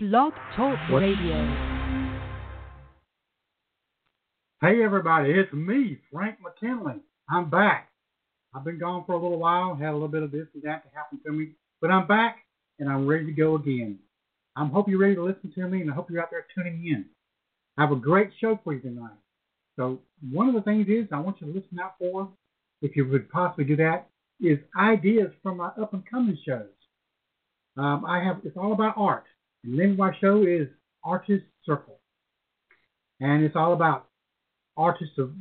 Blog 0.00 0.32
Talk 0.54 0.78
Radio. 0.92 1.34
Hey 4.60 4.80
everybody, 4.84 5.32
it's 5.32 5.52
me, 5.52 5.98
Frank 6.12 6.36
McKinley. 6.40 7.00
I'm 7.28 7.50
back. 7.50 7.90
I've 8.54 8.62
been 8.62 8.78
gone 8.78 9.02
for 9.06 9.14
a 9.14 9.20
little 9.20 9.40
while, 9.40 9.74
had 9.74 9.90
a 9.90 9.94
little 9.94 10.06
bit 10.06 10.22
of 10.22 10.30
this 10.30 10.46
and 10.54 10.62
that 10.62 10.84
to 10.84 10.96
happen 10.96 11.18
to 11.26 11.32
me, 11.32 11.48
but 11.80 11.90
I'm 11.90 12.06
back 12.06 12.44
and 12.78 12.88
I'm 12.88 13.08
ready 13.08 13.26
to 13.26 13.32
go 13.32 13.56
again. 13.56 13.98
I 14.54 14.64
hope 14.66 14.88
you're 14.88 15.00
ready 15.00 15.16
to 15.16 15.24
listen 15.24 15.50
to 15.56 15.66
me 15.66 15.80
and 15.80 15.90
I 15.90 15.94
hope 15.94 16.12
you're 16.12 16.22
out 16.22 16.30
there 16.30 16.46
tuning 16.54 16.86
in. 16.86 17.04
I 17.76 17.80
have 17.80 17.90
a 17.90 17.96
great 17.96 18.30
show 18.40 18.60
for 18.62 18.74
you 18.74 18.80
tonight. 18.80 19.18
So 19.74 19.98
one 20.30 20.46
of 20.46 20.54
the 20.54 20.62
things 20.62 20.86
is 20.86 21.08
I 21.10 21.18
want 21.18 21.40
you 21.40 21.48
to 21.48 21.58
listen 21.58 21.80
out 21.82 21.94
for, 21.98 22.28
if 22.82 22.94
you 22.94 23.04
would 23.08 23.28
possibly 23.32 23.64
do 23.64 23.74
that, 23.78 24.06
is 24.40 24.60
ideas 24.78 25.32
from 25.42 25.56
my 25.56 25.70
up 25.70 25.92
and 25.92 26.08
coming 26.08 26.38
shows. 26.46 26.68
Um, 27.76 28.04
I 28.04 28.22
have 28.22 28.42
it's 28.44 28.56
all 28.56 28.72
about 28.72 28.94
art. 28.96 29.24
And 29.64 29.72
the 29.72 29.76
name 29.76 29.92
of 29.92 29.98
my 29.98 30.12
show 30.20 30.42
is 30.42 30.68
Artist 31.04 31.44
Circle. 31.64 31.98
And 33.20 33.42
it's 33.44 33.56
all 33.56 33.72
about 33.72 34.08
artists 34.76 35.18
of, 35.18 35.32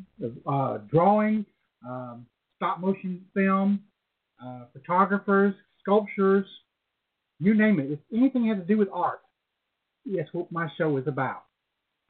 uh, 0.47 0.79
drawing, 0.89 1.45
um, 1.87 2.25
stop 2.55 2.79
motion 2.79 3.23
film, 3.33 3.83
uh, 4.43 4.65
photographers, 4.73 5.53
sculptures, 5.79 6.45
you 7.39 7.53
name 7.53 7.79
it. 7.79 7.91
If 7.91 7.99
anything 8.11 8.47
has 8.47 8.57
to 8.57 8.65
do 8.65 8.77
with 8.77 8.89
art, 8.91 9.21
that's 10.05 10.33
what 10.33 10.51
my 10.51 10.67
show 10.77 10.97
is 10.97 11.07
about. 11.07 11.43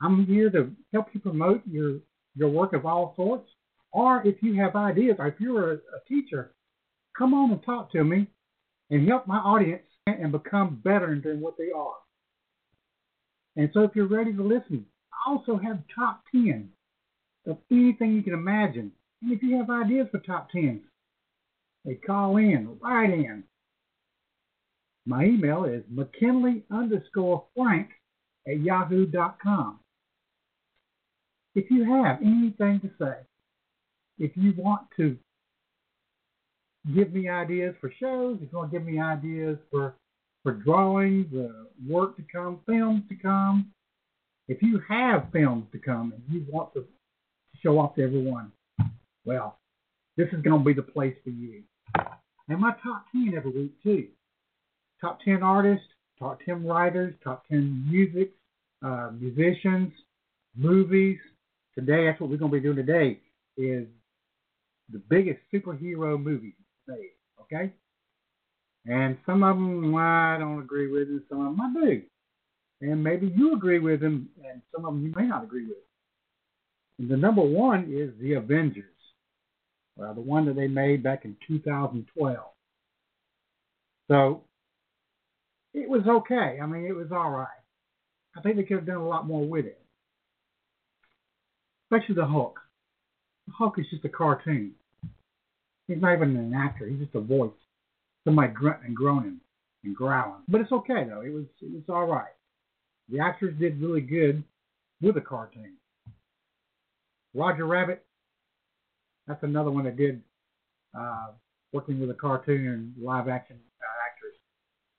I'm 0.02 0.26
here 0.26 0.50
to 0.52 0.72
help 0.94 1.08
you 1.14 1.20
promote 1.20 1.62
your, 1.66 2.00
your 2.36 2.50
work 2.50 2.74
of 2.74 2.86
all 2.86 3.14
sorts. 3.16 3.50
Or 3.92 4.26
if 4.26 4.42
you 4.42 4.54
have 4.56 4.76
ideas, 4.76 5.16
or 5.20 5.28
if 5.28 5.40
you're 5.40 5.72
a, 5.74 5.76
a 5.76 6.00
teacher, 6.08 6.54
come 7.18 7.34
on 7.34 7.52
and 7.52 7.64
talk 7.64 7.92
to 7.92 8.04
me 8.04 8.28
and 8.90 9.08
help 9.08 9.28
my 9.28 9.38
audience 9.38 9.87
and 10.08 10.32
become 10.32 10.82
better 10.84 11.20
than 11.24 11.42
what 11.42 11.58
they 11.58 11.72
are. 11.76 11.96
And 13.56 13.70
so 13.74 13.82
if 13.82 13.92
you're 13.96 14.08
ready 14.08 14.34
to 14.34 14.44
listen, 14.44 14.86
I 15.12 15.32
also 15.32 15.58
have 15.58 15.80
top 15.94 16.24
10 16.32 16.70
of 17.48 17.58
anything 17.72 18.14
you 18.14 18.22
can 18.22 18.34
imagine. 18.34 18.92
And 19.22 19.32
if 19.32 19.42
you 19.42 19.58
have 19.58 19.70
ideas 19.70 20.08
for 20.12 20.20
top 20.20 20.50
10s, 20.56 20.82
they 21.86 21.96
call 21.96 22.38
in, 22.38 22.78
write 22.82 23.12
in. 23.12 23.44
My 25.06 25.24
email 25.26 25.66
is 25.66 25.84
McKinley 25.90 26.64
underscore 26.70 27.46
Frank 27.56 27.90
at 28.48 28.60
yahoo.com. 28.60 29.80
If 31.56 31.72
you 31.72 31.86
have 31.86 32.22
anything 32.22 32.82
to 32.82 32.90
say, 33.00 33.16
if 34.20 34.32
you 34.36 34.54
want 34.58 34.82
to 34.98 35.18
give 36.94 37.14
me 37.14 37.30
ideas 37.30 37.76
for 37.80 37.92
shows, 38.00 38.38
if 38.42 38.52
you 38.52 38.58
want 38.58 38.72
to 38.72 38.78
give 38.78 38.86
me 38.86 39.00
ideas 39.00 39.58
for 39.72 39.96
for 40.48 40.54
drawings, 40.54 41.28
work 41.90 42.16
to 42.16 42.24
come, 42.32 42.62
films 42.66 43.02
to 43.10 43.16
come. 43.16 43.70
If 44.48 44.62
you 44.62 44.80
have 44.88 45.28
films 45.34 45.66
to 45.74 45.78
come 45.78 46.14
and 46.14 46.24
you 46.30 46.46
want 46.50 46.74
to 46.74 46.86
show 47.62 47.78
off 47.78 47.96
to 47.96 48.04
everyone, 48.04 48.54
well, 49.26 49.60
this 50.16 50.30
is 50.32 50.42
going 50.44 50.60
to 50.60 50.66
be 50.66 50.74
the 50.74 50.82
place 50.82 51.16
for 51.22 51.32
you. 51.32 51.64
And 52.48 52.62
my 52.62 52.72
top 52.82 53.08
10 53.12 53.34
every 53.36 53.52
week, 53.52 53.84
too. 53.84 54.08
Top 55.02 55.20
10 55.26 55.44
artists, 55.44 55.86
top 56.18 56.40
10 56.46 56.66
writers, 56.66 57.14
top 57.22 57.44
10 57.52 57.86
music, 57.92 58.32
uh, 58.82 59.10
musicians, 59.20 59.92
movies. 60.56 61.18
Today, 61.76 62.06
that's 62.06 62.22
what 62.22 62.30
we're 62.30 62.38
going 62.38 62.54
to 62.54 62.58
be 62.58 62.64
doing 62.64 62.78
today, 62.78 63.20
is 63.58 63.86
the 64.94 65.00
biggest 65.10 65.42
superhero 65.54 66.18
movie 66.18 66.56
made, 66.88 67.12
okay? 67.42 67.74
And 68.88 69.18
some 69.26 69.44
of 69.44 69.58
them 69.58 69.96
I 69.96 70.38
don't 70.40 70.62
agree 70.62 70.90
with, 70.90 71.10
and 71.10 71.22
some 71.30 71.46
of 71.46 71.58
them 71.58 71.62
I 71.62 71.86
do. 71.86 72.02
And 72.80 73.04
maybe 73.04 73.28
you 73.36 73.54
agree 73.54 73.80
with 73.80 74.00
them, 74.00 74.30
and 74.50 74.62
some 74.74 74.86
of 74.86 74.94
them 74.94 75.04
you 75.04 75.14
may 75.16 75.28
not 75.28 75.44
agree 75.44 75.66
with. 75.66 75.78
And 77.00 77.10
the 77.10 77.18
number 77.18 77.42
one 77.42 77.92
is 77.92 78.14
The 78.22 78.34
Avengers. 78.34 78.86
Well, 79.98 80.14
the 80.14 80.22
one 80.22 80.46
that 80.46 80.56
they 80.56 80.68
made 80.68 81.04
back 81.04 81.26
in 81.26 81.36
2012. 81.48 82.46
So 84.08 84.44
it 85.74 85.90
was 85.90 86.04
okay. 86.08 86.60
I 86.62 86.66
mean, 86.66 86.86
it 86.86 86.96
was 86.96 87.12
all 87.12 87.32
right. 87.32 87.48
I 88.38 88.42
think 88.42 88.56
they 88.56 88.64
could 88.64 88.78
have 88.78 88.86
done 88.86 88.98
a 88.98 89.08
lot 89.08 89.28
more 89.28 89.46
with 89.46 89.66
it. 89.66 89.82
Especially 91.92 92.16
the 92.16 92.26
Hulk. 92.26 92.60
The 93.48 93.54
Hulk 93.54 93.80
is 93.80 93.86
just 93.90 94.06
a 94.06 94.10
cartoon. 94.10 94.74
He's 95.88 96.00
not 96.00 96.14
even 96.14 96.38
an 96.38 96.54
actor. 96.54 96.88
He's 96.88 97.00
just 97.00 97.16
a 97.16 97.22
voice 97.22 97.52
somebody 98.28 98.52
grunt 98.52 98.84
and 98.84 98.96
groaning 98.96 99.40
and 99.86 99.96
growling. 99.96 100.42
But 100.50 100.62
it's 100.62 100.72
okay 100.72 101.06
though. 101.10 101.22
It 101.22 101.34
was 101.34 101.46
it 101.62 101.72
was 101.72 101.84
all 101.88 102.06
right. 102.06 102.34
The 103.10 103.20
actors 103.20 103.56
did 103.58 103.82
really 103.82 104.02
good 104.02 104.44
with 105.02 105.16
a 105.16 105.22
cartoon. 105.22 105.78
Roger 107.34 107.66
Rabbit, 107.66 108.04
that's 109.28 109.44
another 109.44 109.72
one 109.72 109.86
that 109.86 109.96
did 109.96 110.22
uh, 110.98 111.28
working 111.72 112.02
with 112.02 112.10
a 112.10 112.14
cartoon 112.14 112.68
and 112.68 112.94
live 113.02 113.30
action 113.30 113.56
uh, 113.56 114.06
actors. 114.06 114.36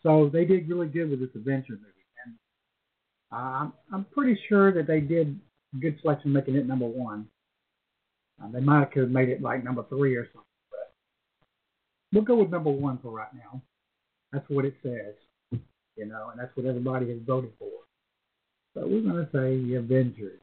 So 0.02 0.30
they 0.32 0.46
did 0.46 0.68
really 0.68 0.86
good 0.86 1.10
with 1.10 1.20
this 1.20 1.34
adventure 1.34 1.74
movie, 1.74 2.06
and 2.24 2.34
uh, 3.30 3.36
I'm 3.36 3.72
I'm 3.92 4.04
pretty 4.06 4.40
sure 4.48 4.72
that 4.72 4.86
they 4.86 5.00
did 5.00 5.38
good 5.80 5.98
selection 6.00 6.32
making 6.32 6.56
it 6.56 6.66
number 6.66 6.86
one. 6.86 7.28
Uh, 8.42 8.50
they 8.52 8.60
might 8.60 8.88
have 8.94 9.10
made 9.10 9.28
it 9.28 9.42
like 9.42 9.64
number 9.64 9.84
three 9.90 10.16
or 10.16 10.24
something. 10.32 10.47
We'll 12.12 12.24
go 12.24 12.36
with 12.36 12.50
number 12.50 12.70
one 12.70 12.98
for 13.02 13.10
right 13.10 13.32
now. 13.34 13.60
That's 14.32 14.48
what 14.48 14.64
it 14.64 14.74
says, 14.82 15.14
you 15.96 16.06
know, 16.06 16.28
and 16.30 16.40
that's 16.40 16.54
what 16.56 16.66
everybody 16.66 17.08
has 17.10 17.18
voted 17.26 17.52
for. 17.58 17.68
So 18.74 18.86
we're 18.86 19.02
going 19.02 19.26
to 19.26 19.30
say 19.32 19.62
the 19.66 19.76
Avengers. 19.76 20.40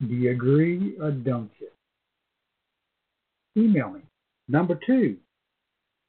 Do 0.00 0.14
you 0.14 0.30
agree 0.30 0.96
or 1.00 1.10
don't 1.10 1.50
you? 1.60 1.68
Email 3.56 3.90
me. 3.90 4.00
Number 4.48 4.78
two, 4.86 5.16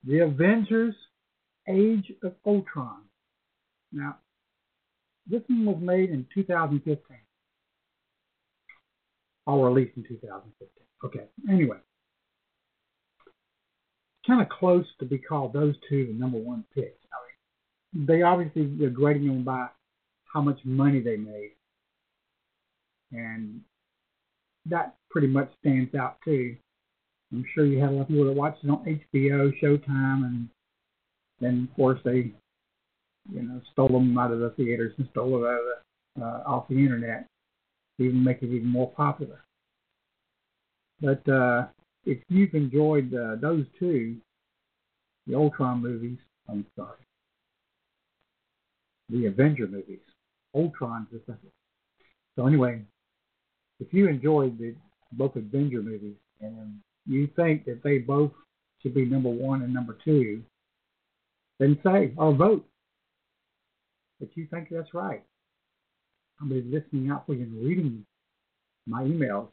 The 0.05 0.19
Avengers 0.19 0.95
Age 1.67 2.11
of 2.23 2.33
Ultron. 2.45 3.01
Now, 3.91 4.17
this 5.29 5.41
one 5.47 5.65
was 5.65 5.77
made 5.81 6.09
in 6.09 6.25
2015. 6.33 7.17
Or 9.45 9.67
released 9.67 9.95
in 9.97 10.03
2015. 10.03 10.69
Okay, 11.05 11.25
anyway 11.49 11.77
kind 14.25 14.41
of 14.41 14.50
close 14.50 14.85
to 15.00 15.06
be 15.06 15.17
called 15.17 15.53
those 15.53 15.75
two 15.89 16.07
the 16.07 16.13
number 16.13 16.38
one 16.38 16.63
picks. 16.73 16.97
I 17.11 17.17
mean, 17.95 18.06
they 18.06 18.22
obviously 18.22 18.85
are 18.85 18.89
grading 18.89 19.28
them 19.28 19.44
by 19.44 19.67
how 20.25 20.41
much 20.41 20.59
money 20.63 21.00
they 21.00 21.17
made, 21.17 21.51
and 23.12 23.62
that 24.66 24.95
pretty 25.12 25.28
much 25.28 25.51
stands 25.59 25.94
out 25.95 26.17
too. 26.23 26.56
I'm 27.31 27.45
sure 27.53 27.66
you 27.66 27.79
have 27.79 27.89
a 27.89 27.94
lot 27.94 28.01
of 28.03 28.07
people 28.09 28.25
that 28.25 28.33
watch 28.33 28.57
it 28.63 28.69
on 28.69 29.00
HBO, 29.13 29.51
Showtime, 29.62 30.25
and 30.25 30.50
then 31.39 31.67
of 31.69 31.75
course 31.75 32.00
they, 32.06 32.31
you 33.31 33.41
know, 33.41 33.62
stole 33.72 33.88
them 33.88 34.17
out 34.17 34.31
of 34.31 34.39
the 34.39 34.51
theaters 34.51 34.94
and 34.97 35.07
stole 35.12 35.44
it 35.44 35.47
out 35.47 35.59
of 35.59 35.66
the, 36.16 36.23
uh, 36.23 36.44
off 36.45 36.67
the 36.67 36.75
internet, 36.75 37.28
to 37.97 38.06
even 38.06 38.23
make 38.23 38.41
it 38.41 38.47
even 38.47 38.67
more 38.67 38.91
popular. 38.91 39.44
But 41.01 41.28
uh, 41.28 41.67
if 42.05 42.19
you've 42.29 42.53
enjoyed 42.53 43.13
uh, 43.13 43.35
those 43.41 43.65
two, 43.79 44.17
the 45.27 45.35
Ultron 45.35 45.81
movies, 45.81 46.17
I'm 46.49 46.65
sorry, 46.75 46.97
the 49.09 49.27
Avenger 49.27 49.67
movies, 49.67 49.99
Ultron's 50.53 51.07
the 51.11 51.19
second. 51.25 51.51
So 52.35 52.47
anyway, 52.47 52.81
if 53.79 53.93
you 53.93 54.07
enjoyed 54.07 54.57
the 54.57 54.75
both 55.13 55.35
Avenger 55.35 55.81
movies 55.81 56.15
and 56.41 56.79
you 57.05 57.29
think 57.35 57.65
that 57.65 57.83
they 57.83 57.99
both 57.99 58.31
should 58.81 58.93
be 58.93 59.05
number 59.05 59.29
one 59.29 59.61
and 59.61 59.73
number 59.73 59.97
two, 60.03 60.41
then 61.59 61.79
say 61.83 62.13
or 62.17 62.33
vote 62.33 62.65
that 64.19 64.35
you 64.35 64.47
think 64.47 64.69
that's 64.71 64.93
right. 64.93 65.23
Be 66.49 66.61
listening 66.61 67.09
out 67.09 67.25
for 67.25 67.35
you 67.35 67.44
and 67.44 67.63
reading 67.63 68.06
my 68.85 69.03
emails 69.03 69.47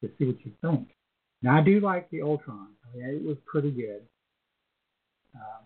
to 0.00 0.08
see 0.16 0.26
what 0.26 0.36
you 0.44 0.52
think. 0.60 0.88
Now 1.42 1.58
I 1.58 1.62
do 1.62 1.80
like 1.80 2.08
the 2.10 2.22
Ultron. 2.22 2.68
It 2.94 3.24
was 3.24 3.36
pretty 3.46 3.70
good. 3.70 4.02
Uh, 5.34 5.62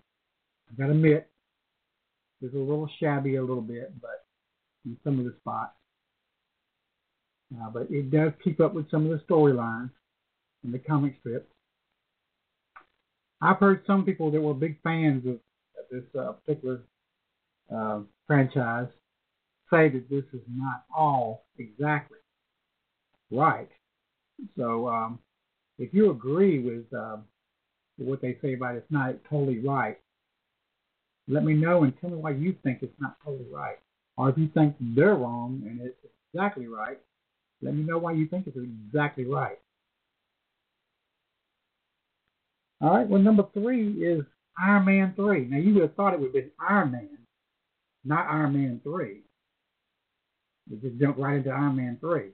I 0.71 0.75
gotta 0.79 0.93
admit, 0.93 1.29
it's 2.41 2.55
a 2.55 2.59
little 2.59 2.89
shabby 3.01 3.37
a 3.37 3.41
little 3.41 3.63
bit, 3.63 3.93
but 4.01 4.25
in 4.85 4.97
some 5.05 5.19
of 5.19 5.25
the 5.25 5.35
spots. 5.41 5.73
Uh, 7.55 7.71
but 7.71 7.89
it 7.91 8.11
does 8.11 8.33
keep 8.43 8.61
up 8.61 8.75
with 8.75 8.91
some 8.91 9.05
of 9.05 9.11
the 9.11 9.25
storylines 9.25 9.91
in 10.65 10.73
the 10.73 10.79
comic 10.79 11.17
strips. 11.21 11.53
I've 13.41 13.59
heard 13.59 13.83
some 13.87 14.05
people 14.05 14.31
that 14.31 14.41
were 14.41 14.55
big 14.55 14.81
fans 14.83 15.27
of, 15.27 15.35
of 15.35 15.85
this 15.91 16.05
uh, 16.19 16.33
particular 16.33 16.81
uh, 17.75 18.01
franchise 18.27 18.89
say 19.71 19.89
that 19.89 20.09
this 20.09 20.25
is 20.33 20.41
not 20.49 20.85
all 20.97 21.45
exactly 21.59 22.19
right. 23.31 23.69
So 24.57 24.89
um, 24.89 25.19
if 25.79 25.95
you 25.95 26.11
agree 26.11 26.61
with 26.61 26.85
um, 26.95 27.25
what 27.99 28.23
they 28.23 28.39
say 28.43 28.55
about 28.55 28.77
it's 28.77 28.91
not 28.91 29.17
totally 29.31 29.61
right, 29.61 29.99
Let 31.29 31.45
me 31.45 31.55
know 31.55 31.85
and 31.85 31.95
tell 32.01 32.11
me 32.11 32.17
why 32.19 32.33
you 32.33 32.55
think 32.65 32.81
it's 32.83 33.01
not 33.01 33.17
totally 33.25 33.51
right. 33.51 33.79
Or 34.17 34.31
if 34.31 34.39
you 34.39 34.49
think 34.55 34.77
they're 34.81 35.17
wrong 35.17 35.63
and 35.67 35.81
it's 35.81 35.97
exactly 36.35 36.69
right, 36.69 37.01
let 37.63 37.75
me 37.75 37.83
know 37.85 37.99
why 37.99 38.13
you 38.13 38.29
think 38.29 38.47
it's 38.47 38.57
exactly 38.59 39.25
right. 39.27 39.59
All 42.81 42.91
right, 42.97 43.09
well, 43.09 43.23
number 43.23 43.47
three 43.55 43.91
is 44.05 44.25
Iron 44.63 44.87
Man 44.87 45.15
3. 45.17 45.47
Now, 45.47 45.59
you 45.59 45.75
would 45.75 45.83
have 45.83 45.95
thought 45.95 46.15
it 46.15 46.21
would 46.21 46.33
be 46.33 46.51
Iron 46.61 46.93
Man, 46.93 47.09
not 48.05 48.27
Iron 48.29 48.55
Man 48.55 48.81
3. 48.85 49.23
We 50.71 50.79
just 50.79 50.99
jumped 51.01 51.19
right 51.21 51.37
into 51.39 51.51
Iron 51.51 51.77
Man 51.77 51.99
3 52.01 52.31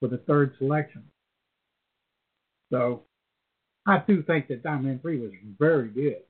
for 0.00 0.08
the 0.08 0.18
third 0.18 0.54
selection. 0.58 1.04
So, 2.72 3.02
I 3.86 4.02
do 4.06 4.22
think 4.22 4.48
that 4.48 4.64
Man 4.64 4.98
3 5.00 5.20
was 5.20 5.32
very 5.58 5.88
good. 5.88 6.22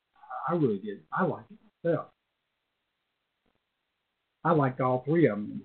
I 0.48 0.52
really 0.54 0.78
did. 0.78 1.00
I 1.12 1.24
liked 1.24 1.50
it 1.50 1.58
myself. 1.82 2.06
I 4.44 4.52
liked 4.52 4.80
all 4.80 5.02
three 5.06 5.26
of 5.26 5.38
them. 5.38 5.62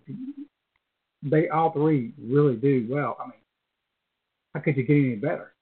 They 1.21 1.49
all 1.49 1.71
three 1.73 2.13
really 2.17 2.55
do 2.55 2.87
well. 2.89 3.17
I 3.19 3.25
mean, 3.25 3.33
how 4.53 4.61
could 4.61 4.77
you 4.77 4.83
get 4.83 4.93
any 4.93 5.15
better? 5.15 5.53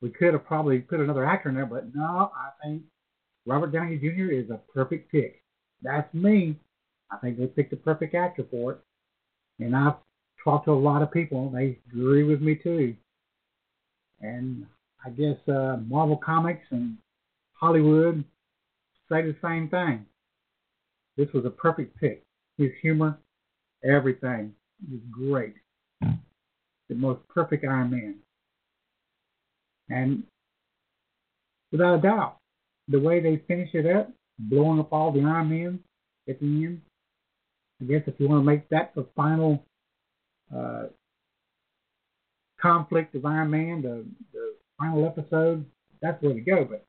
We 0.00 0.10
could 0.10 0.32
have 0.34 0.44
probably 0.44 0.78
put 0.78 1.00
another 1.00 1.24
actor 1.24 1.48
in 1.48 1.56
there, 1.56 1.66
but 1.66 1.94
no, 1.94 2.30
I 2.36 2.50
think 2.62 2.82
Robert 3.46 3.72
Downey 3.72 3.98
Jr. 3.98 4.30
is 4.30 4.50
a 4.50 4.60
perfect 4.72 5.10
pick. 5.10 5.42
That's 5.82 6.12
me. 6.14 6.56
I 7.10 7.16
think 7.16 7.38
they 7.38 7.46
picked 7.46 7.70
the 7.70 7.76
perfect 7.76 8.14
actor 8.14 8.44
for 8.50 8.72
it. 8.72 8.80
And 9.58 9.76
I've 9.76 9.94
talked 10.42 10.66
to 10.66 10.72
a 10.72 10.74
lot 10.74 11.02
of 11.02 11.10
people, 11.10 11.46
and 11.46 11.56
they 11.56 11.78
agree 11.92 12.22
with 12.22 12.40
me 12.40 12.54
too. 12.54 12.94
And 14.22 14.66
I 15.04 15.10
guess 15.10 15.36
uh, 15.48 15.78
Marvel 15.86 16.16
Comics 16.16 16.66
and 16.70 16.96
Hollywood 17.54 18.24
say 19.10 19.22
the 19.22 19.36
same 19.42 19.68
thing. 19.68 20.06
This 21.16 21.28
was 21.34 21.44
a 21.44 21.50
perfect 21.50 21.98
pick. 22.00 22.22
His 22.56 22.70
humor, 22.80 23.18
everything 23.84 24.54
was 24.90 25.00
great. 25.10 25.54
The 26.00 26.94
most 26.94 27.20
perfect 27.28 27.64
Iron 27.64 27.90
Man. 27.90 28.14
And 29.88 30.22
without 31.70 31.98
a 31.98 32.02
doubt, 32.02 32.36
the 32.88 33.00
way 33.00 33.20
they 33.20 33.42
finish 33.48 33.70
it 33.74 33.86
up, 33.86 34.10
blowing 34.38 34.78
up 34.78 34.92
all 34.92 35.12
the 35.12 35.20
Iron 35.20 35.50
Men 35.50 35.80
at 36.28 36.40
the 36.40 36.46
end, 36.46 36.80
I 37.80 37.84
guess 37.84 38.02
if 38.06 38.14
you 38.18 38.28
want 38.28 38.42
to 38.42 38.46
make 38.46 38.68
that 38.68 38.94
the 38.94 39.06
final 39.16 39.64
uh, 40.54 40.84
conflict 42.62 43.14
of 43.14 43.26
Iron 43.26 43.50
Man, 43.50 43.82
the, 43.82 44.04
the 44.32 44.54
final 44.78 45.04
episode, 45.04 45.66
that's 46.00 46.22
where 46.22 46.32
to 46.32 46.40
go. 46.40 46.64
But 46.64 46.84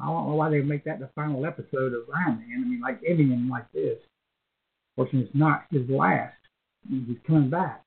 I 0.00 0.06
don't 0.06 0.28
know 0.28 0.34
why 0.34 0.50
they 0.50 0.60
make 0.60 0.84
that 0.84 1.00
the 1.00 1.08
final 1.14 1.46
episode 1.46 1.94
of 1.94 2.02
Iron 2.14 2.38
Man. 2.40 2.62
I 2.64 2.68
mean, 2.68 2.80
like 2.80 3.00
ending 3.08 3.30
him 3.30 3.48
like 3.48 3.70
this. 3.72 3.98
Fortunately, 4.94 5.26
it's 5.26 5.34
not 5.34 5.64
his 5.70 5.88
last. 5.88 6.34
He's 6.88 7.18
coming 7.26 7.50
back. 7.50 7.82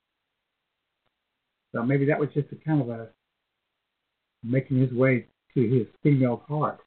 So 1.74 1.84
maybe 1.84 2.06
that 2.06 2.20
was 2.20 2.30
just 2.34 2.52
a 2.52 2.56
kind 2.56 2.82
of 2.82 2.90
a 2.90 3.10
making 4.44 4.80
his 4.80 4.92
way 4.92 5.28
to 5.54 5.62
his 5.62 5.88
female 6.04 6.44
heart. 6.48 6.80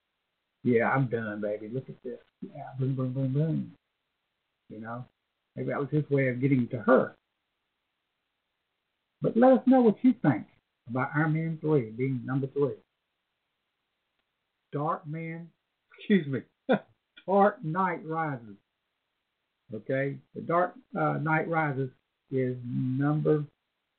Yeah, 0.65 0.91
I'm 0.91 1.07
done, 1.07 1.41
baby. 1.41 1.69
Look 1.69 1.89
at 1.89 2.03
this. 2.03 2.19
Yeah, 2.41 2.65
boom, 2.79 2.95
boom, 2.95 3.13
boom, 3.13 3.33
boom. 3.33 3.73
You 4.69 4.81
know, 4.81 5.05
maybe 5.57 5.69
that 5.69 5.79
was 5.79 5.89
his 5.91 6.09
way 6.11 6.29
of 6.29 6.41
getting 6.41 6.69
to 6.69 6.79
her. 6.79 7.15
But 9.23 9.37
let 9.37 9.53
us 9.53 9.61
know 9.67 9.81
what 9.81 9.97
you 10.03 10.15
think 10.21 10.45
about 10.89 11.11
Iron 11.15 11.35
Man 11.35 11.59
3 11.61 11.91
being 11.91 12.21
number 12.25 12.49
3. 12.49 12.73
Dark 14.73 15.07
Man, 15.07 15.49
excuse 15.99 16.27
me, 16.27 16.41
Dark 17.27 17.65
Knight 17.65 18.05
Rises. 18.05 18.57
Okay, 19.73 20.17
The 20.35 20.43
Dark 20.43 20.75
uh, 20.99 21.15
Knight 21.23 21.49
Rises 21.49 21.89
is 22.31 22.57
number 22.67 23.45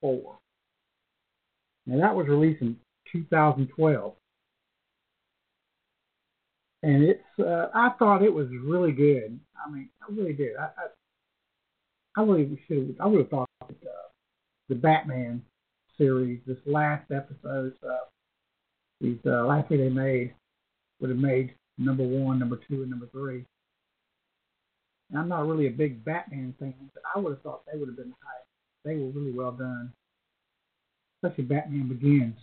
4. 0.01 0.37
Now 1.87 1.99
that 1.99 2.15
was 2.15 2.27
released 2.27 2.61
in 2.61 2.77
2012. 3.11 4.13
And 6.83 7.03
it's, 7.03 7.23
uh, 7.39 7.69
I 7.73 7.91
thought 7.97 8.23
it 8.23 8.33
was 8.33 8.47
really 8.61 8.91
good. 8.91 9.39
I 9.65 9.71
mean, 9.71 9.89
I 10.01 10.11
really 10.13 10.33
did. 10.33 10.57
I, 10.57 10.63
I, 10.63 12.21
I 12.21 12.23
really 12.25 12.59
should, 12.67 12.97
I 12.99 13.07
would 13.07 13.21
have 13.21 13.29
thought 13.29 13.49
that, 13.61 13.87
uh, 13.87 14.02
the 14.69 14.75
Batman 14.75 15.41
series, 15.97 16.39
this 16.47 16.57
last 16.65 17.11
episode, 17.11 17.73
uh, 17.85 18.05
these 19.01 19.19
uh, 19.25 19.45
last 19.45 19.69
they 19.69 19.89
made, 19.89 20.33
would 20.99 21.09
have 21.09 21.19
made 21.19 21.53
number 21.77 22.03
one, 22.03 22.39
number 22.39 22.59
two, 22.67 22.81
and 22.81 22.89
number 22.89 23.07
three. 23.11 23.45
And 25.09 25.19
I'm 25.19 25.27
not 25.27 25.45
really 25.47 25.67
a 25.67 25.71
big 25.71 26.03
Batman 26.03 26.55
fan, 26.59 26.73
but 26.93 27.03
I 27.15 27.19
would 27.19 27.31
have 27.31 27.41
thought 27.41 27.61
they 27.71 27.77
would 27.77 27.89
have 27.89 27.97
been 27.97 28.13
high. 28.23 28.43
They 28.85 28.95
were 28.95 29.09
really 29.09 29.31
well 29.31 29.51
done, 29.51 29.93
especially 31.21 31.45
Batman 31.45 31.87
Begins. 31.87 32.37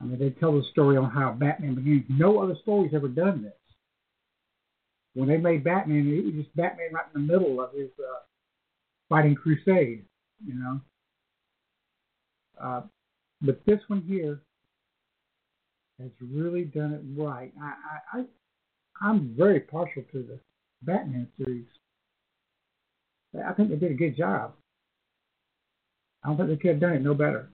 I 0.00 0.04
mean, 0.04 0.18
they 0.18 0.30
tell 0.30 0.52
the 0.52 0.64
story 0.70 0.96
on 0.96 1.10
how 1.10 1.32
Batman 1.32 1.74
begins. 1.74 2.04
No 2.08 2.42
other 2.42 2.56
story's 2.62 2.94
ever 2.94 3.08
done 3.08 3.42
this. 3.42 3.52
When 5.14 5.28
they 5.28 5.36
made 5.36 5.64
Batman, 5.64 6.06
it 6.08 6.24
was 6.24 6.34
just 6.34 6.56
Batman 6.56 6.92
right 6.94 7.04
in 7.14 7.26
the 7.26 7.32
middle 7.32 7.60
of 7.60 7.72
his 7.74 7.90
uh, 7.98 8.20
fighting 9.08 9.34
crusade, 9.34 10.04
you 10.44 10.54
know. 10.54 10.80
Uh, 12.60 12.82
but 13.42 13.60
this 13.66 13.80
one 13.88 14.02
here 14.02 14.40
has 16.00 16.10
really 16.20 16.64
done 16.64 16.92
it 16.92 17.20
right. 17.20 17.52
I, 17.60 17.72
I, 18.16 18.20
I 18.20 18.24
I'm 19.02 19.34
very 19.36 19.60
partial 19.60 20.02
to 20.12 20.22
the 20.22 20.38
Batman 20.82 21.26
series. 21.38 21.66
I 23.46 23.52
think 23.52 23.70
they 23.70 23.76
did 23.76 23.92
a 23.92 23.94
good 23.94 24.16
job. 24.16 24.52
I 26.22 26.28
don't 26.28 26.36
think 26.36 26.48
they 26.50 26.56
could 26.56 26.72
have 26.72 26.80
done 26.80 26.92
it 26.94 27.02
no 27.02 27.14
better. 27.14 27.48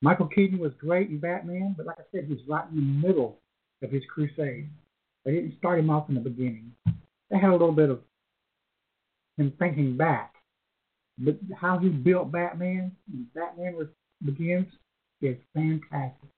Michael 0.00 0.28
Keaton 0.28 0.58
was 0.58 0.72
great 0.78 1.10
in 1.10 1.18
Batman, 1.18 1.74
but 1.76 1.86
like 1.86 1.98
I 1.98 2.04
said, 2.12 2.26
he's 2.28 2.46
right 2.48 2.64
in 2.70 2.76
the 2.76 3.08
middle 3.08 3.38
of 3.82 3.90
his 3.90 4.02
crusade. 4.12 4.68
They 5.24 5.32
didn't 5.32 5.58
start 5.58 5.80
him 5.80 5.90
off 5.90 6.08
in 6.08 6.14
the 6.14 6.20
beginning. 6.20 6.72
They 7.30 7.38
had 7.38 7.50
a 7.50 7.52
little 7.52 7.72
bit 7.72 7.90
of 7.90 8.00
him 9.36 9.52
thinking 9.58 9.96
back. 9.96 10.34
But 11.18 11.38
how 11.60 11.78
he 11.78 11.88
built 11.88 12.30
Batman, 12.30 12.92
Batman 13.34 13.74
was, 13.74 13.88
begins, 14.24 14.66
is 15.20 15.36
fantastic. 15.54 16.28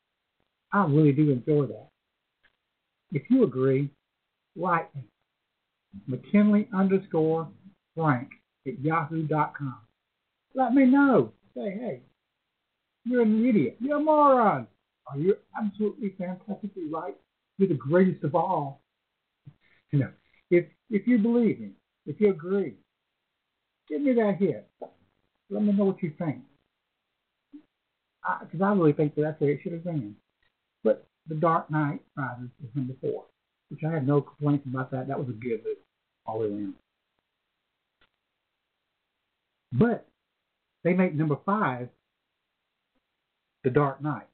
I 0.72 0.84
really 0.84 1.12
do 1.12 1.30
enjoy 1.30 1.66
that. 1.66 1.88
If 3.12 3.22
you 3.28 3.44
agree, 3.44 3.90
write 4.56 4.94
me. 4.94 5.02
McKinley 6.06 6.68
underscore 6.72 7.48
Frank 7.96 8.30
at 8.66 8.80
yahoo.com. 8.80 9.76
Let 10.54 10.74
me 10.74 10.84
know. 10.84 11.32
Say, 11.54 11.70
hey, 11.70 12.00
you're 13.04 13.22
an 13.22 13.44
idiot. 13.46 13.76
You're 13.80 13.98
a 13.98 14.02
moron. 14.02 14.66
Are 15.06 15.18
you 15.18 15.36
absolutely 15.60 16.14
fantastically 16.16 16.88
right? 16.90 17.16
You're 17.58 17.68
the 17.68 17.74
greatest 17.74 18.22
of 18.24 18.34
all. 18.34 18.80
You 19.90 20.00
know, 20.00 20.10
if 20.50 20.66
if 20.90 21.06
you 21.06 21.18
believe 21.18 21.60
me, 21.60 21.70
if 22.06 22.20
you 22.20 22.30
agree, 22.30 22.74
give 23.90 24.00
me 24.00 24.12
that 24.14 24.36
hit. 24.38 24.66
Let 25.50 25.62
me 25.62 25.72
know 25.72 25.84
what 25.84 26.02
you 26.02 26.12
think. 26.18 26.38
Because 27.52 28.60
I, 28.62 28.70
I, 28.70 28.72
really 28.72 28.92
think 28.92 29.14
that 29.16 29.22
that's 29.22 29.40
where 29.40 29.50
it 29.50 29.60
should 29.62 29.72
have 29.72 29.84
been. 29.84 30.14
But 30.84 31.06
The 31.26 31.34
Dark 31.34 31.70
Knight 31.70 32.00
Rises 32.16 32.50
is 32.62 32.70
number 32.74 32.94
four, 33.00 33.24
which 33.68 33.80
I 33.84 33.92
have 33.92 34.04
no 34.04 34.20
complaints 34.20 34.66
about 34.66 34.90
that. 34.92 35.08
That 35.08 35.18
was 35.18 35.28
a 35.28 35.32
good 35.32 35.62
movie 35.64 35.80
all 36.26 36.38
the 36.38 36.46
way 36.46 36.54
around. 36.54 36.74
But 39.72 40.06
they 40.84 40.92
make 40.92 41.14
number 41.14 41.38
five 41.44 41.88
The 43.64 43.70
Dark 43.70 44.02
Knight. 44.02 44.26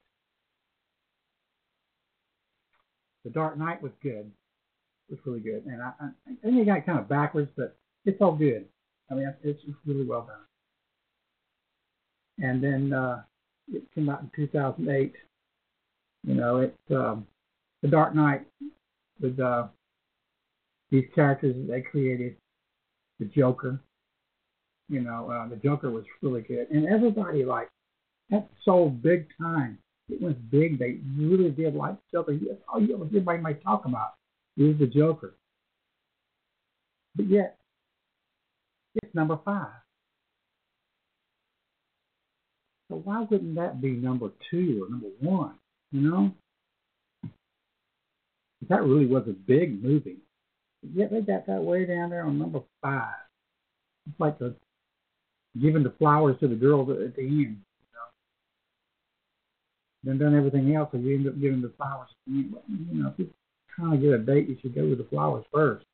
The 3.23 3.31
Dark 3.31 3.57
Knight 3.57 3.81
was 3.81 3.91
good. 4.03 4.31
It 5.09 5.11
was 5.11 5.19
really 5.25 5.39
good. 5.39 5.65
And 5.65 5.81
I, 5.81 5.91
I, 5.99 6.05
I 6.29 6.35
think 6.43 6.57
they 6.57 6.65
got 6.65 6.85
kind 6.85 6.99
of 6.99 7.09
backwards, 7.09 7.49
but 7.57 7.75
it's 8.05 8.21
all 8.21 8.35
good. 8.35 8.65
I 9.09 9.13
mean, 9.13 9.33
it's, 9.43 9.61
really 9.85 10.05
well 10.05 10.27
done. 10.27 10.45
And 12.39 12.63
then 12.63 12.93
uh, 12.93 13.23
it 13.71 13.83
came 13.95 14.09
out 14.09 14.21
in 14.21 14.31
2008. 14.35 15.13
You 16.25 16.33
know, 16.33 16.57
it's 16.57 16.77
um, 16.91 17.25
The 17.81 17.87
Dark 17.87 18.13
Knight 18.13 18.45
with 19.21 19.39
uh, 19.39 19.67
these 20.91 21.05
characters 21.15 21.55
that 21.55 21.71
they 21.71 21.81
created. 21.81 22.35
The 23.19 23.25
Joker. 23.25 23.79
You 24.89 25.01
know, 25.01 25.31
uh, 25.31 25.47
the 25.49 25.55
Joker 25.57 25.89
was 25.89 26.05
really 26.21 26.41
good, 26.41 26.69
and 26.71 26.87
everybody 26.87 27.43
like 27.43 27.67
that 28.29 28.47
sold 28.63 29.01
big 29.01 29.27
time. 29.37 29.77
It 30.09 30.21
went 30.21 30.49
big. 30.49 30.79
They 30.79 30.99
really 31.17 31.49
did 31.49 31.75
like 31.75 31.95
Joker. 32.13 32.33
That's 32.33 32.61
you, 32.79 33.03
everybody 33.03 33.39
might 33.39 33.61
talk 33.61 33.83
about 33.83 34.13
is 34.55 34.77
the 34.79 34.87
Joker. 34.87 35.35
But 37.15 37.27
yet, 37.27 37.57
it's 39.03 39.15
number 39.15 39.39
five. 39.43 39.67
So 42.89 43.01
why 43.03 43.25
wouldn't 43.29 43.55
that 43.55 43.81
be 43.81 43.91
number 43.91 44.29
two 44.49 44.83
or 44.83 44.89
number 44.89 45.07
one? 45.19 45.55
You 45.91 46.01
know? 46.09 46.31
That 48.69 48.83
really 48.83 49.05
was 49.05 49.23
a 49.27 49.33
big 49.33 49.83
movie. 49.83 50.17
Yet 50.93 51.11
they 51.11 51.21
got 51.21 51.47
that 51.47 51.61
way 51.61 51.85
down 51.85 52.09
there 52.09 52.23
on 52.23 52.37
number 52.37 52.61
five. 52.81 53.15
It's 54.09 54.19
like 54.19 54.39
the 54.39 54.55
giving 55.61 55.83
the 55.83 55.93
flowers 55.97 56.37
to 56.39 56.47
the 56.47 56.55
girl 56.55 56.81
at 56.81 57.15
the 57.15 57.21
end. 57.21 57.57
You 57.59 57.93
know? 57.93 58.07
Then 60.03 60.17
done 60.17 60.37
everything 60.37 60.75
else, 60.75 60.89
so 60.91 60.97
you 60.97 61.15
end 61.15 61.27
up 61.27 61.39
giving 61.39 61.61
the 61.61 61.73
flowers 61.77 62.09
at 62.09 62.15
the 62.25 62.39
end. 62.39 62.55
You 62.91 63.03
know, 63.03 63.09
if 63.09 63.13
you're 63.17 63.27
trying 63.75 63.91
to 63.91 63.97
get 63.97 64.13
a 64.13 64.17
date, 64.19 64.49
you 64.49 64.57
should 64.61 64.75
go 64.75 64.85
with 64.85 64.99
the 64.99 65.05
flowers 65.05 65.45
first. 65.53 65.85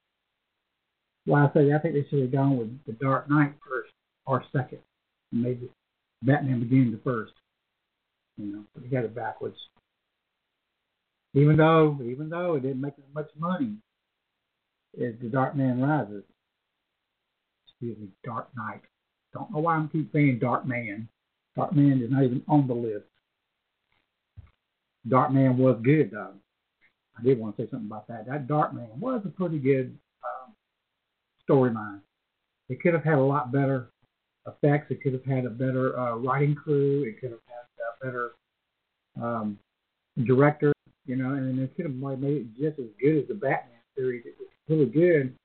Why 1.26 1.46
I 1.46 1.54
say 1.54 1.74
I 1.74 1.80
think 1.80 1.94
they 1.94 2.06
should 2.10 2.22
have 2.22 2.32
gone 2.32 2.58
with 2.58 2.86
the 2.86 2.94
Dark 2.94 3.30
Knight 3.30 3.54
first 3.68 3.92
or 4.26 4.44
second, 4.52 4.80
maybe 5.32 5.70
Batman 6.22 6.60
Begins 6.60 6.94
the 6.94 7.02
first. 7.04 7.34
You 8.38 8.48
know, 8.48 8.64
but 8.74 8.84
they 8.84 8.90
got 8.90 9.06
it 9.06 9.16
backwards. 9.16 9.58
Even 11.36 11.58
though, 11.58 11.98
even 12.04 12.30
though 12.30 12.56
it 12.56 12.62
didn't 12.62 12.82
make 12.82 12.94
as 12.98 13.14
much 13.14 13.30
money 13.38 13.76
as 14.98 15.14
The 15.22 15.30
Dark 15.30 15.56
Man 15.56 15.82
Rises. 15.82 16.24
Excuse 17.68 17.98
me, 17.98 18.08
Dark 18.24 18.50
Knight. 18.56 18.82
Don't 19.34 19.52
know 19.52 19.60
why 19.60 19.76
I'm 19.76 19.90
keep 19.90 20.12
saying 20.14 20.40
Dark 20.40 20.66
Man. 20.66 21.08
Dark 21.56 21.74
Man 21.74 22.02
is 22.02 22.12
not 22.12 22.24
even 22.24 22.44
on 22.48 22.68
the 22.68 22.74
list. 22.74 23.06
Dark 25.08 25.32
Man 25.32 25.58
was 25.58 25.80
good 25.84 26.12
though. 26.12 26.34
I 27.18 27.24
did 27.24 27.40
want 27.40 27.58
to 27.58 27.64
say 27.64 27.70
something 27.70 27.88
about 27.88 28.08
that. 28.08 28.26
That 28.28 28.48
Dark 28.48 28.74
Man 28.74 28.90
was 29.00 29.22
a 29.26 29.30
pretty 29.30 29.60
good 29.60 29.98
storyline. 31.50 32.00
It 32.70 32.82
could 32.82 32.94
have 32.94 33.04
had 33.04 33.18
a 33.18 33.24
lot 33.24 33.52
better 33.52 33.90
effects. 34.48 34.88
It 34.90 35.02
could 35.02 35.14
have 35.14 35.26
had 35.26 35.46
a 35.46 35.50
better 35.50 35.98
uh, 36.00 36.16
writing 36.16 36.56
crew. 36.56 37.04
It 37.04 37.20
could 37.20 37.32
have 37.32 37.40
had 37.48 37.64
a 37.80 38.06
better 38.06 38.32
um, 39.22 39.60
director, 40.26 40.74
you 41.06 41.16
know, 41.16 41.34
and 41.34 41.60
it 41.60 41.76
could 41.76 41.86
have 41.86 41.96
made 41.96 42.38
it 42.38 42.48
just 42.56 42.80
as 42.80 42.86
good 43.02 43.22
as 43.22 43.28
the 43.28 43.34
Batman 43.34 43.80
series. 43.96 44.26
It 44.26 44.36
was 44.40 44.50
really 44.68 44.86
good, 44.86 45.36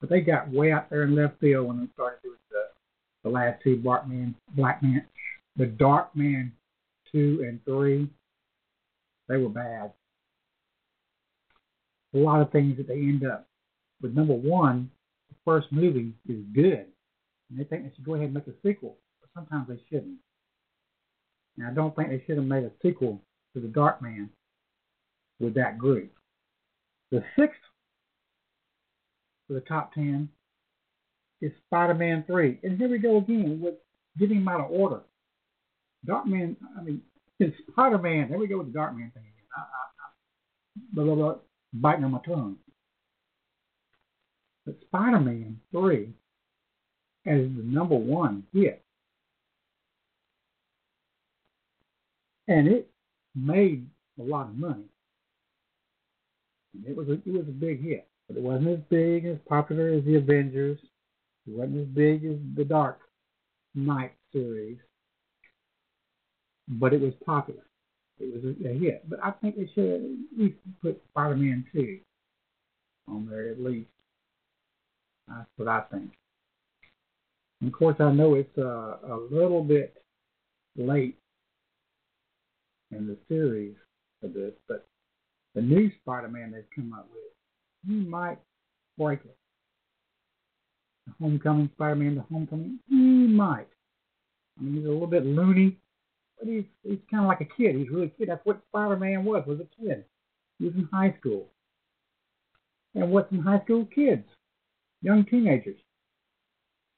but 0.00 0.08
they 0.08 0.20
got 0.20 0.50
way 0.50 0.72
out 0.72 0.90
there 0.90 1.04
in 1.04 1.14
left 1.14 1.40
field 1.40 1.66
when 1.66 1.80
they 1.80 1.86
started 1.94 2.18
doing 2.22 2.36
the 2.50 2.64
the 3.24 3.30
last 3.30 3.60
two 3.62 3.76
Blackman, 3.76 4.34
Black 4.54 4.82
Man, 4.82 5.04
the 5.56 5.66
Dark 5.66 6.14
Man 6.14 6.52
two 7.10 7.44
and 7.46 7.62
three. 7.64 8.08
They 9.28 9.36
were 9.36 9.48
bad. 9.48 9.92
A 12.14 12.18
lot 12.18 12.40
of 12.40 12.50
things 12.50 12.76
that 12.78 12.88
they 12.88 12.94
end 12.94 13.26
up 13.26 13.46
with. 14.00 14.14
Number 14.14 14.34
one, 14.34 14.90
first 15.48 15.72
movie 15.72 16.12
is 16.28 16.44
good, 16.52 16.84
and 17.48 17.58
they 17.58 17.64
think 17.64 17.84
they 17.84 17.92
should 17.96 18.04
go 18.04 18.14
ahead 18.14 18.26
and 18.26 18.34
make 18.34 18.46
a 18.48 18.52
sequel, 18.62 18.98
but 19.18 19.30
sometimes 19.34 19.66
they 19.66 19.80
shouldn't. 19.88 20.18
And 21.56 21.66
I 21.66 21.70
don't 21.72 21.96
think 21.96 22.10
they 22.10 22.22
should 22.26 22.36
have 22.36 22.44
made 22.44 22.64
a 22.64 22.70
sequel 22.82 23.22
to 23.54 23.60
The 23.60 23.68
Dark 23.68 24.02
Man 24.02 24.28
with 25.40 25.54
that 25.54 25.78
group. 25.78 26.12
The 27.10 27.24
sixth 27.38 27.58
for 29.46 29.54
the 29.54 29.60
top 29.60 29.94
10 29.94 30.28
is 31.40 31.50
Spider 31.66 31.94
Man 31.94 32.24
3. 32.26 32.58
And 32.62 32.76
here 32.76 32.90
we 32.90 32.98
go 32.98 33.16
again 33.16 33.58
with 33.58 33.76
getting 34.18 34.40
them 34.40 34.48
out 34.48 34.60
of 34.60 34.70
order. 34.70 35.00
Dark 36.04 36.26
Man, 36.26 36.58
I 36.78 36.82
mean, 36.82 37.00
it's 37.40 37.56
Spider 37.72 37.96
Man. 37.96 38.28
There 38.28 38.38
we 38.38 38.48
go 38.48 38.58
with 38.58 38.66
the 38.66 38.78
Dark 38.78 38.92
Man 38.92 39.10
thing 39.14 39.22
again. 39.22 39.48
I, 39.56 39.60
I, 39.60 39.62
I, 39.62 40.80
blah, 40.92 41.04
blah, 41.04 41.14
blah, 41.14 41.34
biting 41.72 42.04
on 42.04 42.10
my 42.10 42.20
tongue. 42.20 42.56
But 44.68 44.76
Spider 44.82 45.20
Man 45.20 45.58
3 45.70 46.12
as 47.24 47.38
the 47.38 47.62
number 47.62 47.94
one 47.94 48.44
hit. 48.52 48.84
And 52.48 52.68
it 52.68 52.90
made 53.34 53.86
a 54.20 54.22
lot 54.22 54.48
of 54.48 54.58
money. 54.58 54.84
It 56.86 56.94
was 56.94 57.08
a, 57.08 57.12
it 57.12 57.32
was 57.32 57.48
a 57.48 57.52
big 57.52 57.82
hit, 57.82 58.06
but 58.28 58.36
it 58.36 58.42
wasn't 58.42 58.68
as 58.68 58.80
big 58.90 59.24
as 59.24 59.38
popular 59.48 59.88
as 59.88 60.04
the 60.04 60.16
Avengers. 60.16 60.78
It 61.46 61.56
wasn't 61.56 61.80
as 61.80 61.86
big 61.86 62.26
as 62.26 62.36
the 62.54 62.64
Dark 62.64 62.98
Knight 63.74 64.12
series, 64.34 64.76
but 66.68 66.92
it 66.92 67.00
was 67.00 67.14
popular. 67.24 67.64
It 68.20 68.34
was 68.34 68.44
a, 68.44 68.68
a 68.68 68.78
hit. 68.78 69.08
But 69.08 69.20
I 69.24 69.30
think 69.30 69.56
they 69.56 69.70
should 69.74 69.94
at 69.94 70.38
least 70.38 70.58
put 70.82 71.00
Spider-Man 71.12 71.64
2 71.72 72.00
on 73.08 73.26
there 73.30 73.48
at 73.48 73.62
least. 73.62 73.88
That's 75.28 75.48
what 75.56 75.68
I 75.68 75.80
think. 75.92 76.12
And 77.60 77.68
of 77.68 77.78
course, 77.78 77.96
I 78.00 78.10
know 78.12 78.34
it's 78.34 78.56
uh, 78.56 78.96
a 79.04 79.18
little 79.30 79.62
bit 79.62 80.02
late 80.76 81.18
in 82.90 83.06
the 83.06 83.16
series 83.28 83.74
of 84.22 84.32
this, 84.32 84.52
but 84.68 84.86
the 85.54 85.60
new 85.60 85.90
Spider-Man 86.02 86.52
they've 86.52 86.64
come 86.74 86.92
up 86.92 87.08
with, 87.12 87.22
he 87.86 88.08
might 88.08 88.38
break 88.96 89.20
it. 89.24 89.36
The 91.06 91.12
Homecoming 91.20 91.70
Spider-Man, 91.74 92.14
the 92.14 92.22
Homecoming, 92.22 92.78
he 92.88 92.94
might. 92.94 93.68
I 94.58 94.62
mean, 94.62 94.76
he's 94.76 94.86
a 94.86 94.88
little 94.88 95.06
bit 95.06 95.26
loony, 95.26 95.76
but 96.38 96.48
he's 96.48 96.64
he's 96.82 96.98
kind 97.10 97.24
of 97.24 97.28
like 97.28 97.40
a 97.40 97.56
kid. 97.56 97.76
He's 97.76 97.90
really 97.90 98.06
a 98.06 98.10
kid. 98.10 98.28
That's 98.28 98.44
what 98.44 98.60
Spider-Man 98.68 99.24
was, 99.24 99.44
was 99.46 99.60
a 99.60 99.82
kid. 99.82 100.04
He 100.58 100.66
was 100.66 100.74
in 100.74 100.88
high 100.92 101.14
school. 101.18 101.48
And 102.94 103.10
what's 103.10 103.30
in 103.32 103.40
high 103.40 103.62
school? 103.64 103.86
Kids, 103.94 104.24
young 105.02 105.24
teenagers. 105.24 105.78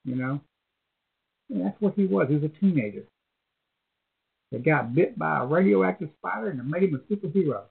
You 0.04 0.16
know, 0.16 0.40
and 1.50 1.64
that's 1.64 1.80
what 1.80 1.94
he 1.94 2.06
was. 2.06 2.28
He 2.28 2.36
was 2.36 2.44
a 2.44 2.60
teenager 2.60 3.04
that 4.50 4.64
got 4.64 4.94
bit 4.94 5.18
by 5.18 5.40
a 5.40 5.46
radioactive 5.46 6.08
spider 6.18 6.50
and 6.50 6.60
it 6.60 6.66
made 6.66 6.84
him 6.84 6.94
a 6.94 7.12
superhero. 7.12 7.62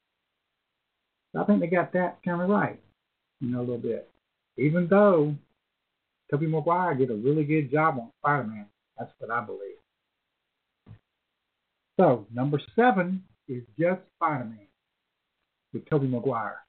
So 1.32 1.42
I 1.42 1.46
think 1.46 1.60
they 1.60 1.68
got 1.68 1.94
that 1.94 2.20
kind 2.24 2.42
of 2.42 2.50
right, 2.50 2.80
you 3.42 3.50
know, 3.50 3.60
a 3.60 3.62
little 3.62 3.78
bit. 3.78 4.10
Even 4.58 4.88
though 4.88 5.36
Tobey 6.30 6.48
Maguire 6.48 6.96
did 6.96 7.12
a 7.12 7.16
really 7.16 7.44
good 7.44 7.72
job 7.72 7.98
on 7.98 8.12
Spider-Man, 8.20 8.66
that's 8.98 9.12
what 9.20 9.32
I 9.32 9.44
believe. 9.44 9.78
So 12.00 12.26
number 12.34 12.60
seven 12.76 13.24
is 13.48 13.64
just 13.80 14.02
Spider-Man 14.18 14.68
with 15.74 15.90
Tobey 15.90 16.08
Maguire, 16.08 16.60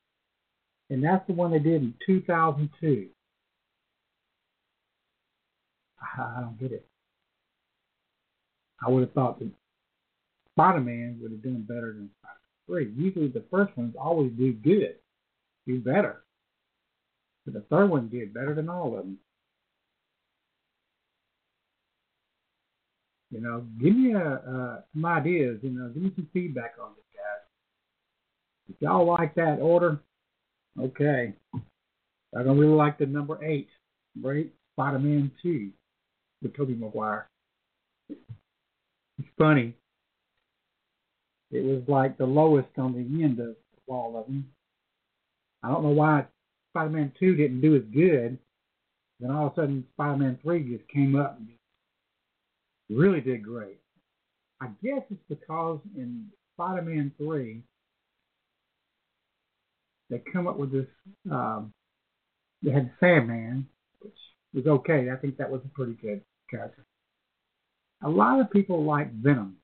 and 0.91 1.03
that's 1.03 1.27
the 1.27 1.33
one 1.33 1.53
they 1.53 1.59
did 1.59 1.83
in 1.83 1.95
2002. 2.07 3.09
I 6.03 6.41
don't 6.41 6.59
get 6.59 6.73
it. 6.73 6.87
I 8.85 8.91
would 8.91 9.03
have 9.03 9.13
thought 9.13 9.39
that 9.39 9.51
Spider-Man 10.53 11.19
would 11.21 11.33
have 11.33 11.43
done 11.43 11.65
better 11.69 11.93
than 11.93 12.11
Spider-Man 12.21 12.95
3. 12.97 13.05
Usually 13.05 13.29
the 13.29 13.45
first 13.51 13.77
ones 13.77 13.95
always 14.01 14.33
do 14.33 14.53
good, 14.53 14.97
do 15.67 15.81
better. 15.81 16.23
But 17.45 17.55
the 17.55 17.61
third 17.63 17.91
one 17.91 18.09
did 18.09 18.35
better 18.35 18.55
than 18.55 18.69
all 18.69 18.99
of 18.99 19.05
them. 19.05 19.19
You 23.31 23.41
know, 23.41 23.65
give 23.81 23.95
me 23.95 24.13
a, 24.15 24.83
some 24.93 25.05
ideas. 25.05 25.61
You 25.63 25.71
know, 25.71 25.89
give 25.89 26.03
me 26.03 26.13
some 26.17 26.29
feedback 26.33 26.75
on 26.83 26.91
this, 26.97 27.05
guys. 27.15 28.75
If 28.75 28.83
y'all 28.83 29.07
like 29.07 29.35
that 29.37 29.61
order, 29.61 30.01
okay. 30.79 31.35
I 32.37 32.43
don't 32.43 32.59
really 32.59 32.75
like 32.75 32.99
the 32.99 33.07
number 33.07 33.43
eight, 33.45 33.69
right? 34.21 34.51
Spider-Man 34.75 35.31
2 35.43 35.71
with 36.43 36.57
Tobey 36.57 36.75
Maguire. 36.75 37.29
It's 38.09 39.29
funny. 39.39 39.75
It 41.51 41.65
was 41.65 41.83
like 41.89 42.17
the 42.17 42.27
lowest 42.27 42.69
on 42.79 42.93
the 42.93 43.25
end 43.25 43.41
of 43.41 43.57
all 43.89 44.19
of 44.19 44.27
them. 44.27 44.51
I 45.63 45.69
don't 45.69 45.83
know 45.83 45.91
why 45.91 46.27
Spider-Man 46.73 47.13
2 47.19 47.35
didn't 47.35 47.61
do 47.61 47.77
as 47.77 47.83
good. 47.93 48.39
Then 49.19 49.31
all 49.31 49.49
of 49.49 49.53
a 49.53 49.57
sudden, 49.57 49.85
Spider-Man 49.95 50.39
3 50.43 50.77
just 50.77 50.89
came 50.89 51.17
up 51.17 51.39
and 51.39 51.49
really 52.89 53.21
did 53.21 53.43
great. 53.43 53.79
I 54.61 54.69
guess 54.83 55.03
it's 55.11 55.21
because 55.29 55.81
in 55.97 56.27
Spider-Man 56.55 57.13
3, 57.19 57.63
they 60.09 60.23
come 60.33 60.47
up 60.47 60.57
with 60.57 60.73
this. 60.73 60.87
Um, 61.31 61.73
they 62.63 62.71
had 62.71 62.91
Sandman, 63.01 63.69
which 64.01 64.13
was 64.55 64.67
okay. 64.67 65.09
I 65.11 65.17
think 65.17 65.37
that 65.39 65.51
was 65.51 65.61
pretty 65.75 65.95
good 66.01 66.23
character. 66.51 66.85
A 68.03 68.09
lot 68.09 68.41
of 68.41 68.51
people 68.51 68.85
like 68.85 69.13
Venom. 69.13 69.57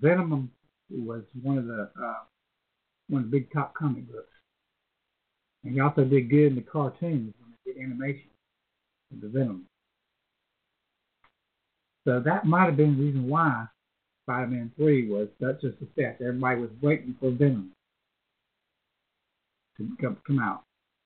Venom 0.00 0.50
was 0.90 1.22
one 1.42 1.58
of 1.58 1.66
the 1.66 1.90
uh, 2.00 2.14
one 3.08 3.24
of 3.24 3.30
the 3.30 3.36
big 3.38 3.52
top 3.52 3.74
comic 3.74 4.06
books, 4.10 4.32
and 5.64 5.74
he 5.74 5.80
also 5.80 6.04
did 6.04 6.30
good 6.30 6.46
in 6.46 6.54
the 6.54 6.62
cartoons 6.62 7.34
when 7.38 7.52
they 7.64 7.72
did 7.72 7.82
animation 7.82 8.30
of 9.12 9.20
the 9.20 9.28
Venom. 9.28 9.66
So 12.06 12.20
that 12.20 12.46
might 12.46 12.66
have 12.66 12.76
been 12.76 12.96
the 12.96 13.02
reason 13.02 13.28
why 13.28 13.66
Spider-Man 14.24 14.72
3 14.76 15.08
was 15.08 15.28
such 15.40 15.64
a 15.64 15.76
success. 15.78 16.16
Everybody 16.20 16.60
was 16.60 16.70
waiting 16.80 17.14
for 17.20 17.30
Venom 17.30 17.72
to 19.76 19.88
come, 20.00 20.16
come 20.26 20.38
out. 20.38 20.62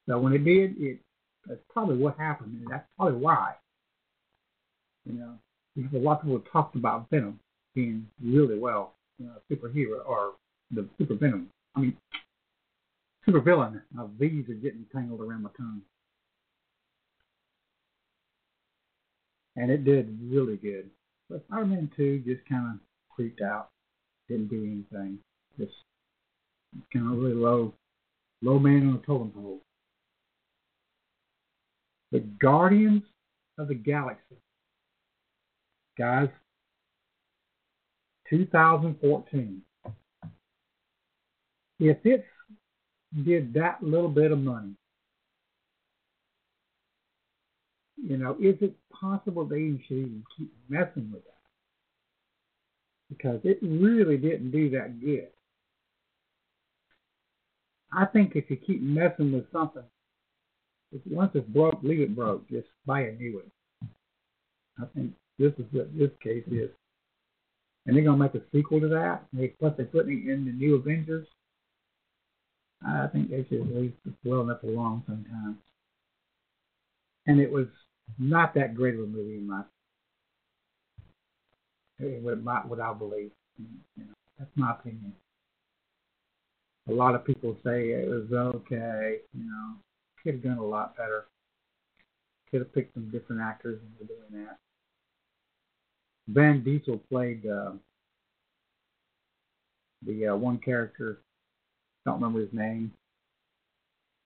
So 0.09 0.19
when 0.19 0.35
it 0.35 0.45
did, 0.45 0.77
it 0.79 0.99
that's 1.47 1.61
probably 1.71 1.99
what 1.99 2.19
happened, 2.19 2.61
and 2.61 2.71
that's 2.71 2.87
probably 2.97 3.19
why. 3.19 3.55
You 5.07 5.13
know, 5.13 5.35
because 5.77 5.93
a 5.95 5.99
lot 5.99 6.19
of 6.19 6.25
people 6.25 6.43
talked 6.53 6.77
about 6.77 7.11
Venom 7.11 7.39
being 7.75 8.07
really 8.23 8.59
well, 8.59 8.95
you 9.19 9.27
know, 9.27 9.35
superhero 9.51 10.07
or 10.07 10.33
the 10.71 10.89
super 10.99 11.15
Venom. 11.15 11.49
I 11.77 11.81
mean, 11.81 11.97
supervillain. 13.29 13.83
My 13.93 14.07
V's 14.19 14.49
are 14.49 14.55
getting 14.55 14.87
tangled 14.93 15.21
around 15.21 15.43
my 15.43 15.51
tongue. 15.57 15.83
And 19.57 19.71
it 19.71 19.85
did 19.85 20.19
really 20.23 20.57
good. 20.57 20.89
But 21.29 21.45
Spider-Man 21.47 21.91
2 21.97 22.23
just 22.27 22.49
kind 22.49 22.75
of 22.75 22.81
creeped 23.15 23.41
out. 23.41 23.69
Didn't 24.29 24.49
do 24.49 24.65
anything. 24.65 25.19
Just 25.59 25.73
kind 26.93 27.13
of 27.13 27.19
really 27.19 27.35
low, 27.35 27.73
low 28.43 28.59
man 28.59 28.89
on 28.89 28.95
the 28.95 29.07
totem 29.07 29.31
pole. 29.31 29.61
The 32.11 32.21
Guardians 32.41 33.03
of 33.59 33.69
the 33.69 33.75
Galaxy. 33.75 34.37
Guys, 35.97 36.29
2014. 38.29 39.63
If 41.79 41.99
it 42.05 42.25
did 43.25 43.55
that 43.55 43.83
little 43.83 44.09
bit 44.09 44.33
of 44.33 44.39
money, 44.39 44.75
you 47.97 48.17
know, 48.17 48.37
is 48.41 48.57
it 48.61 48.75
possible 48.91 49.45
they 49.45 49.81
should 49.87 49.97
even 49.97 50.25
keep 50.37 50.53
messing 50.69 51.11
with 51.13 51.23
that? 51.25 51.31
Because 53.09 53.41
it 53.45 53.59
really 53.63 54.17
didn't 54.17 54.51
do 54.51 54.71
that 54.71 55.01
good. 55.01 55.29
I 57.93 58.07
think 58.07 58.35
if 58.35 58.51
you 58.51 58.57
keep 58.57 58.83
messing 58.83 59.33
with 59.33 59.51
something, 59.53 59.85
once 61.07 61.31
it's 61.35 61.49
broke, 61.49 61.79
leave 61.83 62.01
it 62.01 62.17
broke. 62.17 62.49
Just 62.49 62.69
buy 62.87 63.03
a 63.03 63.13
new 63.13 63.37
one. 63.37 63.51
I 64.81 64.87
think 64.95 65.13
this 65.39 65.53
is 65.59 65.65
what 65.73 65.97
this 65.97 66.11
case 66.23 66.45
is. 66.51 66.71
And 67.87 67.97
they're 67.97 68.05
gonna 68.05 68.17
make 68.17 68.35
a 68.35 68.43
sequel 68.53 68.81
to 68.81 68.89
that. 68.89 69.25
They 69.33 69.49
plus 69.49 69.75
they're 69.77 69.87
putting 69.87 70.27
it 70.27 70.33
in 70.33 70.45
the 70.45 70.53
new 70.53 70.77
Avengers. 70.77 71.27
I 72.87 73.07
think 73.09 73.31
they 73.31 73.47
should 73.49 73.75
leave 73.75 73.95
well 74.25 74.43
enough 74.43 74.63
alone 74.63 75.03
sometimes. 75.07 75.57
And 77.27 77.41
it 77.41 77.51
was 77.51 77.67
not 78.19 78.55
that 78.55 78.75
great 78.75 78.95
of 78.95 79.01
a 79.01 79.07
movie 79.07 79.39
in 79.39 79.47
my 79.47 79.63
what, 81.99 82.43
my, 82.43 82.61
what 82.67 82.81
I 82.81 82.93
believe. 82.93 83.31
You 83.59 83.67
know, 83.97 84.15
that's 84.39 84.51
my 84.57 84.73
opinion. 84.73 85.15
A 86.89 86.93
lot 86.93 87.15
of 87.15 87.25
people 87.25 87.57
say 87.65 87.91
it 87.91 88.09
was 88.09 88.31
okay. 88.33 89.19
You 89.33 89.45
know, 89.45 89.75
could 90.23 90.35
have 90.35 90.43
done 90.43 90.59
a 90.59 90.65
lot 90.65 90.97
better. 90.97 91.27
Could 92.51 92.61
have 92.61 92.75
picked 92.75 92.95
some 92.95 93.11
different 93.11 93.41
actors 93.41 93.81
into 93.81 94.13
doing 94.13 94.45
that. 94.45 94.59
Van 96.29 96.63
Diesel 96.63 97.01
played 97.11 97.47
uh, 97.47 97.73
the 100.07 100.29
uh, 100.29 100.37
one 100.37 100.59
character. 100.59 101.19
I 102.07 102.11
don't 102.11 102.21
remember 102.21 102.41
his 102.41 102.53
name. 102.53 102.93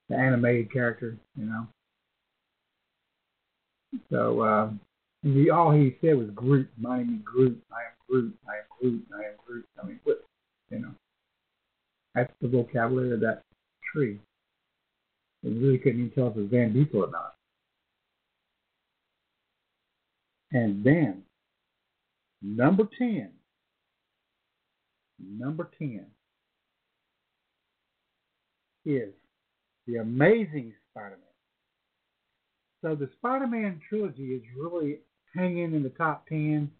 The 0.09 0.15
animated 0.15 0.71
character, 0.71 1.17
you 1.37 1.45
know. 1.45 1.67
So 4.09 4.41
uh, 4.41 4.69
he, 5.23 5.49
all 5.49 5.71
he 5.71 5.95
said 6.01 6.17
was 6.17 6.29
Groot. 6.33 6.69
My 6.77 6.97
name 6.97 7.15
is 7.17 7.21
Groot. 7.23 7.61
I 7.71 7.81
am 7.81 7.93
Groot. 8.07 8.37
I 8.47 8.57
am 8.57 8.63
Groot. 8.79 9.05
I 9.13 9.23
am 9.29 9.33
Groot. 9.45 9.65
I 9.81 9.85
mean, 9.85 9.99
what, 10.03 10.23
you 10.69 10.79
know. 10.79 10.91
That's 12.15 12.31
the 12.41 12.47
vocabulary 12.47 13.13
of 13.13 13.19
that 13.21 13.43
tree. 13.93 14.19
And 15.43 15.61
really 15.61 15.77
couldn't 15.77 15.99
even 15.99 16.11
tell 16.11 16.27
if 16.27 16.35
it 16.35 16.39
was 16.39 16.49
Van 16.49 16.73
Diesel 16.73 17.03
or 17.03 17.11
not. 17.11 17.35
And 20.51 20.83
then, 20.83 21.23
number 22.41 22.87
10. 22.97 23.29
Number 25.19 25.69
10 25.77 26.05
is 28.85 29.13
The 29.87 29.97
Amazing 29.97 30.73
Spider 30.91 31.17
Man. 31.17 31.19
So 32.81 32.95
the 32.95 33.09
Spider 33.17 33.47
Man 33.47 33.81
trilogy 33.89 34.33
is 34.33 34.41
really 34.57 34.99
hanging 35.35 35.73
in 35.73 35.83
the 35.83 35.89
top 35.89 36.27
10, 36.29 36.71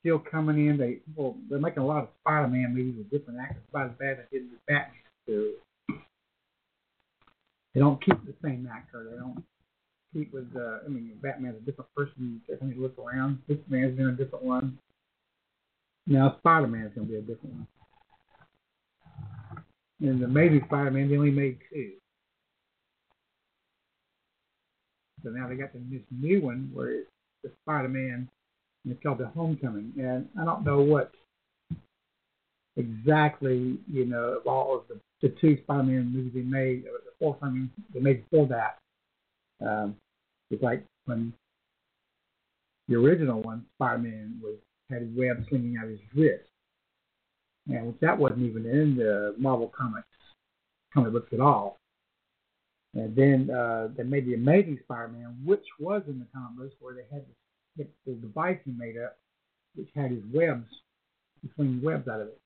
still 0.00 0.18
coming 0.18 0.66
in. 0.66 0.78
They, 0.78 1.00
well, 1.14 1.36
they're 1.50 1.58
making 1.58 1.82
a 1.82 1.86
lot 1.86 2.04
of 2.04 2.08
Spider 2.22 2.48
Man 2.48 2.74
movies 2.74 2.94
with 2.96 3.10
different 3.10 3.40
actors, 3.40 3.62
they 3.98 4.38
did 4.38 4.48
Batman. 4.66 5.00
So 5.26 5.50
they 7.74 7.80
don't 7.80 8.02
keep 8.04 8.24
the 8.24 8.34
same 8.42 8.68
actor. 8.72 9.08
They 9.10 9.16
don't 9.16 9.44
keep 10.12 10.32
with. 10.32 10.48
Uh, 10.56 10.78
I 10.84 10.88
mean, 10.88 11.12
Batman's 11.22 11.56
a 11.56 11.66
different 11.66 11.92
person. 11.94 12.40
Every 12.48 12.58
time 12.58 12.72
you 12.74 12.82
look 12.82 12.98
around, 12.98 13.40
this 13.48 13.58
man's 13.68 13.98
in 13.98 14.06
a 14.06 14.12
different 14.12 14.44
one. 14.44 14.78
Now 16.06 16.36
Spider 16.38 16.66
Man's 16.66 16.92
gonna 16.94 17.06
be 17.06 17.16
a 17.16 17.20
different 17.20 17.54
one. 17.54 17.66
And 20.00 20.20
the 20.20 20.26
Amazing 20.26 20.62
Spider 20.66 20.90
Man, 20.90 21.08
they 21.08 21.16
only 21.16 21.30
made 21.30 21.58
two. 21.72 21.92
So 25.22 25.30
now 25.30 25.48
they 25.48 25.54
got 25.54 25.72
this 25.72 26.02
new 26.10 26.42
one 26.42 26.70
where 26.72 27.00
it's 27.00 27.10
the 27.42 27.50
Spider 27.62 27.88
Man, 27.88 28.28
and 28.84 28.92
it's 28.92 29.02
called 29.02 29.18
the 29.18 29.28
Homecoming. 29.28 29.92
And 29.98 30.28
I 30.38 30.44
don't 30.44 30.64
know 30.64 30.82
what 30.82 31.12
exactly, 32.76 33.78
you 33.90 34.04
know, 34.04 34.38
of 34.38 34.46
all 34.46 34.76
of 34.76 34.82
the, 34.88 35.00
the 35.22 35.34
two 35.40 35.56
Spider 35.62 35.84
Man 35.84 36.12
movies 36.12 36.32
they 36.34 36.42
made, 36.42 36.84
or 36.84 37.00
the 37.04 37.12
four 37.18 37.38
I 37.40 37.48
mean, 37.48 37.70
they 37.94 38.00
made 38.00 38.28
before 38.28 38.46
that. 38.48 38.78
Um, 39.66 39.96
it's 40.50 40.62
like 40.62 40.84
when 41.06 41.32
the 42.88 42.96
original 42.96 43.40
one, 43.40 43.64
Spider 43.76 43.98
Man, 43.98 44.38
was 44.42 44.56
had 44.94 45.02
his 45.02 45.16
web 45.16 45.44
slinging 45.48 45.76
out 45.76 45.84
of 45.84 45.90
his 45.90 46.00
wrist. 46.14 46.48
And 47.68 47.94
that 48.00 48.18
wasn't 48.18 48.42
even 48.42 48.66
in 48.66 48.96
the 48.96 49.34
Marvel 49.38 49.72
comics 49.76 50.06
comic 50.92 51.12
books 51.12 51.32
at 51.32 51.40
all. 51.40 51.78
And 52.94 53.16
then 53.16 53.50
uh, 53.50 53.88
they 53.96 54.04
made 54.04 54.26
the 54.26 54.34
Amazing 54.34 54.78
Spider-Man, 54.84 55.38
which 55.44 55.64
was 55.80 56.02
in 56.06 56.20
the 56.20 56.26
comic 56.32 56.56
books, 56.56 56.74
where 56.80 56.94
they 56.94 57.04
had 57.12 57.24
this, 57.76 57.88
the 58.06 58.12
device 58.12 58.58
he 58.64 58.70
made 58.70 58.96
up, 58.96 59.16
which 59.74 59.88
had 59.96 60.12
his 60.12 60.22
webs, 60.32 60.66
between 61.42 61.82
webs 61.82 62.06
out 62.06 62.20
of 62.20 62.28
it. 62.28 62.40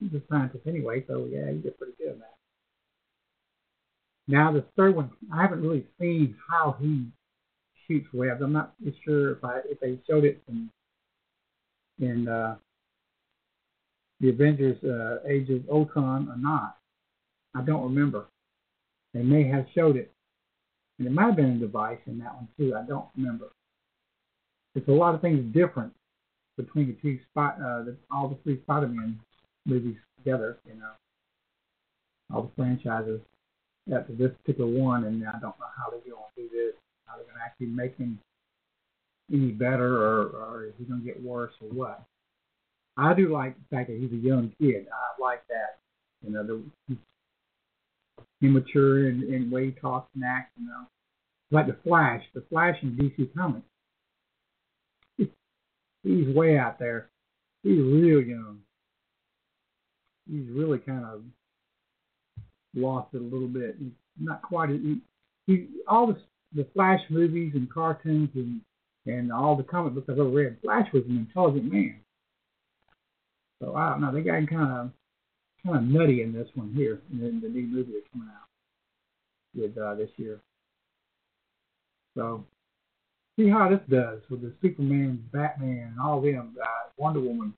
He's 0.00 0.14
a 0.14 0.22
scientist 0.28 0.66
anyway, 0.66 1.04
so 1.06 1.28
yeah, 1.30 1.50
he 1.50 1.58
did 1.58 1.78
pretty 1.78 1.92
good 1.98 2.12
on 2.12 2.18
that. 2.18 2.34
Now 4.26 4.52
the 4.52 4.64
third 4.76 4.96
one, 4.96 5.10
I 5.32 5.42
haven't 5.42 5.62
really 5.62 5.86
seen 6.00 6.34
how 6.50 6.76
he 6.80 7.06
shoots 7.86 8.08
webs. 8.12 8.40
I'm 8.42 8.52
not 8.52 8.74
sure 9.04 9.32
if 9.32 9.44
I 9.44 9.60
if 9.66 9.78
they 9.80 9.98
showed 10.08 10.24
it 10.24 10.42
in 10.48 10.70
in 12.00 12.28
uh, 12.28 12.56
the 14.20 14.30
Avengers 14.30 14.82
uh, 14.84 15.26
Age 15.28 15.50
of 15.50 15.68
Ultron 15.70 16.28
or 16.28 16.36
not. 16.36 16.76
I 17.54 17.62
don't 17.62 17.82
remember. 17.82 18.26
They 19.14 19.22
may 19.22 19.44
have 19.48 19.66
showed 19.74 19.96
it. 19.96 20.12
And 20.98 21.08
it 21.08 21.12
might 21.12 21.26
have 21.26 21.36
been 21.36 21.56
a 21.56 21.58
device 21.58 21.98
in 22.06 22.18
that 22.18 22.34
one 22.34 22.48
too. 22.58 22.74
I 22.76 22.86
don't 22.86 23.06
remember. 23.16 23.46
There's 24.74 24.86
a 24.88 24.92
lot 24.92 25.14
of 25.14 25.20
things 25.20 25.52
different 25.52 25.92
between 26.56 26.88
the 26.88 26.96
two 27.02 27.18
spot, 27.30 27.56
uh, 27.56 27.82
the, 27.84 27.96
all 28.10 28.28
the 28.28 28.36
three 28.44 28.60
Spider-Man 28.62 29.18
movies 29.66 29.96
together. 30.18 30.58
You 30.66 30.74
know, 30.74 30.90
all 32.32 32.42
the 32.42 32.50
franchises 32.54 33.20
after 33.92 34.12
this 34.12 34.30
particular 34.44 34.70
one, 34.70 35.04
and 35.04 35.26
I 35.26 35.32
don't 35.32 35.58
know 35.58 35.72
how 35.76 35.90
they're 35.90 36.00
going 36.00 36.22
to 36.36 36.42
do 36.42 36.48
this. 36.48 36.74
How 37.06 37.16
they're 37.16 37.24
going 37.24 37.36
to 37.36 37.44
actually 37.44 37.66
make 37.68 37.96
him 37.96 38.20
any 39.32 39.52
better, 39.52 39.96
or, 39.96 40.28
or 40.28 40.64
is 40.66 40.72
he 40.78 40.84
going 40.84 41.00
to 41.00 41.06
get 41.06 41.22
worse, 41.22 41.52
or 41.62 41.68
what? 41.68 42.02
I 42.96 43.14
do 43.14 43.32
like 43.32 43.54
the 43.56 43.76
fact 43.76 43.88
that 43.88 43.98
he's 43.98 44.12
a 44.12 44.16
young 44.22 44.52
kid. 44.60 44.86
I 44.92 45.20
like 45.20 45.42
that. 45.48 45.78
You 46.24 46.32
know, 46.32 46.46
the, 46.46 46.62
he's 46.88 46.98
immature 48.42 49.08
in, 49.08 49.32
in 49.32 49.50
way 49.50 49.66
he 49.66 49.72
talks 49.72 50.10
and 50.14 50.24
acts, 50.24 50.52
you 50.60 50.66
know. 50.66 50.86
Like 51.50 51.66
the 51.66 51.76
Flash, 51.84 52.22
the 52.34 52.42
Flash 52.48 52.76
in 52.82 52.96
DC 52.96 53.34
Comics. 53.34 53.66
He's 56.02 56.34
way 56.34 56.56
out 56.56 56.78
there. 56.78 57.10
He's 57.62 57.78
real 57.78 58.22
young. 58.22 58.60
He's 60.30 60.48
really 60.48 60.78
kind 60.78 61.04
of 61.04 61.22
lost 62.74 63.14
it 63.14 63.20
a 63.20 63.24
little 63.24 63.48
bit. 63.48 63.76
He's 63.78 63.92
not 64.18 64.42
quite. 64.42 64.70
He, 64.70 65.00
he 65.46 65.66
all 65.88 66.06
the 66.06 66.16
the 66.54 66.66
Flash 66.72 67.00
movies 67.10 67.52
and 67.54 67.70
cartoons 67.70 68.30
and 68.34 68.60
and 69.06 69.32
all 69.32 69.56
the 69.56 69.62
comic 69.62 69.94
books 69.94 70.08
I've 70.10 70.18
ever 70.18 70.28
read. 70.28 70.58
Flash 70.62 70.92
was 70.92 71.04
an 71.08 71.16
intelligent 71.16 71.72
man. 71.72 72.00
So 73.60 73.74
I 73.74 73.90
don't 73.90 74.00
know. 74.00 74.12
They 74.12 74.22
got 74.22 74.48
kind 74.48 74.72
of 74.72 74.90
kind 75.64 75.76
of 75.76 75.82
nutty 75.82 76.22
in 76.22 76.32
this 76.32 76.48
one 76.54 76.72
here, 76.74 77.00
in 77.12 77.18
the, 77.20 77.46
the 77.46 77.52
new 77.52 77.66
movie 77.66 77.92
that's 77.92 78.06
coming 78.12 78.28
out 78.28 78.48
with 79.54 79.76
uh, 79.76 79.94
this 79.94 80.10
year. 80.16 80.40
So 82.16 82.44
see 83.38 83.48
how 83.48 83.68
this 83.68 83.80
does 83.88 84.20
with 84.30 84.42
the 84.42 84.52
Superman, 84.62 85.22
Batman, 85.32 85.92
and 85.92 86.00
all 86.00 86.20
them, 86.20 86.56
uh, 86.60 86.90
Wonder 86.96 87.20
Woman. 87.20 87.54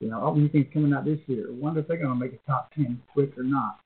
You 0.00 0.10
know, 0.10 0.20
all 0.20 0.34
these 0.34 0.50
things 0.50 0.66
coming 0.72 0.92
out 0.92 1.04
this 1.04 1.20
year. 1.26 1.46
I 1.48 1.54
wonder 1.54 1.80
if 1.80 1.88
they're 1.88 1.96
going 1.96 2.18
to 2.18 2.24
make 2.24 2.34
a 2.34 2.50
top 2.50 2.72
ten 2.74 3.00
quick 3.12 3.38
or 3.38 3.44
not. 3.44 3.78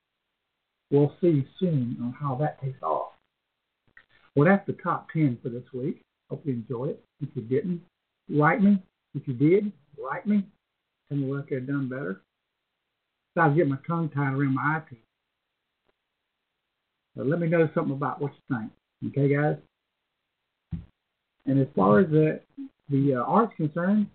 We'll 0.89 1.13
see 1.21 1.47
soon 1.59 1.97
on 2.01 2.15
how 2.19 2.35
that 2.35 2.59
takes 2.61 2.81
off. 2.81 3.11
Well, 4.35 4.47
that's 4.47 4.65
the 4.65 4.73
top 4.73 5.07
ten 5.13 5.37
for 5.43 5.49
this 5.49 5.63
week. 5.71 6.01
Hope 6.29 6.45
you 6.45 6.53
enjoyed 6.53 6.89
it. 6.91 7.03
If 7.21 7.29
you 7.35 7.41
didn't, 7.41 7.81
write 8.29 8.61
me. 8.61 8.81
If 9.15 9.27
you 9.27 9.33
did, 9.33 9.71
write 9.97 10.27
me. 10.27 10.45
Tell 11.07 11.17
me 11.17 11.27
what 11.27 11.39
I 11.39 11.43
could 11.43 11.59
have 11.59 11.67
done 11.67 11.89
better. 11.89 12.21
So 13.33 13.41
I 13.41 13.49
get 13.49 13.67
my 13.67 13.77
tongue 13.87 14.09
tied 14.09 14.33
around 14.33 14.53
my. 14.53 14.81
But 17.15 17.27
let 17.27 17.39
me 17.39 17.47
know 17.47 17.69
something 17.73 17.93
about 17.93 18.21
what 18.21 18.31
you 18.31 18.57
think. 18.57 18.71
Okay, 19.07 19.33
guys? 19.33 19.57
And 21.45 21.59
as 21.59 21.67
far 21.75 21.99
as 21.99 22.09
the, 22.09 22.39
the 22.89 23.15
uh, 23.15 23.23
art's 23.23 23.55
concerned, 23.55 24.07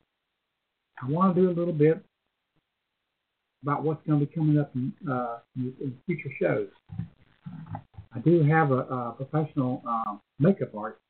I 1.03 1.11
want 1.11 1.35
to 1.35 1.41
do 1.41 1.51
a 1.51 1.53
little 1.53 1.73
bit 1.73 2.01
about 3.63 3.83
what's 3.83 4.07
going 4.07 4.21
to 4.21 4.27
be 4.27 4.33
coming 4.33 4.59
up 4.59 4.71
in, 4.75 4.93
uh, 5.11 5.39
in 5.57 5.99
future 6.07 6.31
shows. 6.41 6.69
I 8.15 8.21
do 8.21 8.45
have 8.45 8.71
a, 8.71 8.81
a 8.81 9.15
professional 9.17 9.83
uh, 9.89 10.17
makeup 10.39 10.75
artist 10.77 11.01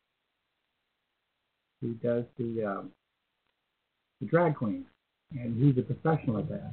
who 1.85 1.92
does 1.94 2.25
the, 2.38 2.64
um, 2.64 2.90
the 4.20 4.27
drag 4.27 4.57
queen, 4.57 4.87
and 5.38 5.62
he's 5.62 5.77
a 5.77 5.83
professional 5.83 6.38
at 6.38 6.49
that. 6.49 6.73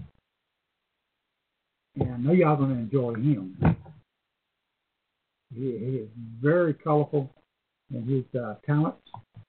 And 1.99 2.13
I 2.13 2.17
know 2.17 2.31
y'all 2.31 2.53
are 2.53 2.55
going 2.55 2.69
to 2.69 2.79
enjoy 2.79 3.15
him. 3.15 3.57
He, 5.53 5.61
he 5.61 5.97
is 5.97 6.09
very 6.41 6.73
colorful 6.73 7.29
in 7.93 8.03
his 8.05 8.41
uh, 8.41 8.55
talents, 8.65 9.01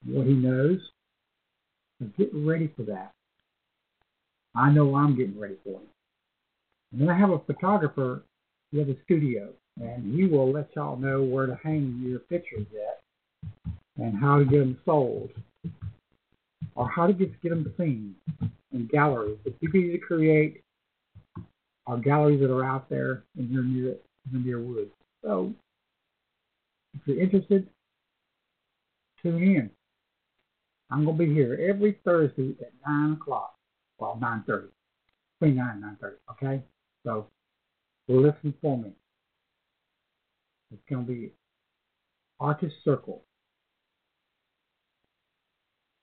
what 0.05 0.27
he 0.27 0.33
knows. 0.33 0.81
So 2.01 2.09
get 2.19 2.31
ready 2.35 2.73
for 2.77 2.83
that. 2.83 3.13
I 4.57 4.71
know 4.71 4.97
I'm 4.97 5.17
getting 5.17 5.39
ready 5.39 5.55
for 5.63 5.81
it. 5.81 5.89
And 6.91 7.01
then 7.01 7.09
I 7.09 7.17
have 7.17 7.31
a 7.31 7.39
photographer. 7.39 8.23
He 8.73 8.81
has 8.81 8.89
a 8.89 8.97
studio, 9.05 9.51
and 9.81 10.13
he 10.13 10.27
will 10.27 10.51
let 10.51 10.71
y'all 10.75 10.97
know 10.97 11.23
where 11.23 11.47
to 11.47 11.57
hang 11.63 12.03
your 12.05 12.19
pictures 12.19 12.67
at, 12.89 13.63
and 14.03 14.19
how 14.19 14.39
to 14.39 14.45
get 14.45 14.59
them 14.59 14.79
sold, 14.85 15.31
or 16.75 16.89
how 16.89 17.07
to 17.07 17.13
get 17.13 17.41
get 17.43 17.51
them 17.51 17.73
seen 17.79 18.15
in 18.73 18.87
galleries. 18.87 19.39
It's 19.45 19.57
easy 19.63 19.93
to 19.93 19.99
create 19.99 20.63
are 21.87 21.99
galleries 21.99 22.41
that 22.41 22.53
are 22.53 22.65
out 22.65 22.89
there 22.89 23.25
in 23.37 23.51
your 23.51 23.63
near 23.63 23.97
near 24.31 24.61
woods. 24.61 24.91
So 25.23 25.53
if 26.95 27.01
you're 27.07 27.21
interested, 27.21 27.69
tune 29.23 29.43
in. 29.43 29.71
I'm 30.91 31.05
gonna 31.05 31.17
be 31.17 31.33
here 31.33 31.59
every 31.69 31.99
Thursday 32.05 32.55
at 32.61 32.73
nine 32.87 33.13
o'clock. 33.13 33.55
Well, 33.99 34.19
nine 34.21 34.45
thirty. 34.47 34.69
Between 35.41 35.57
nine 35.57 35.71
and 35.73 35.81
nine 35.81 35.97
thirty, 36.01 36.17
okay? 36.31 36.63
So 37.05 37.27
listen 38.09 38.55
for 38.61 38.79
me. 38.79 38.93
It's 40.73 40.83
gonna 40.89 41.03
be 41.03 41.33
Artist 42.41 42.77
Circle. 42.85 43.23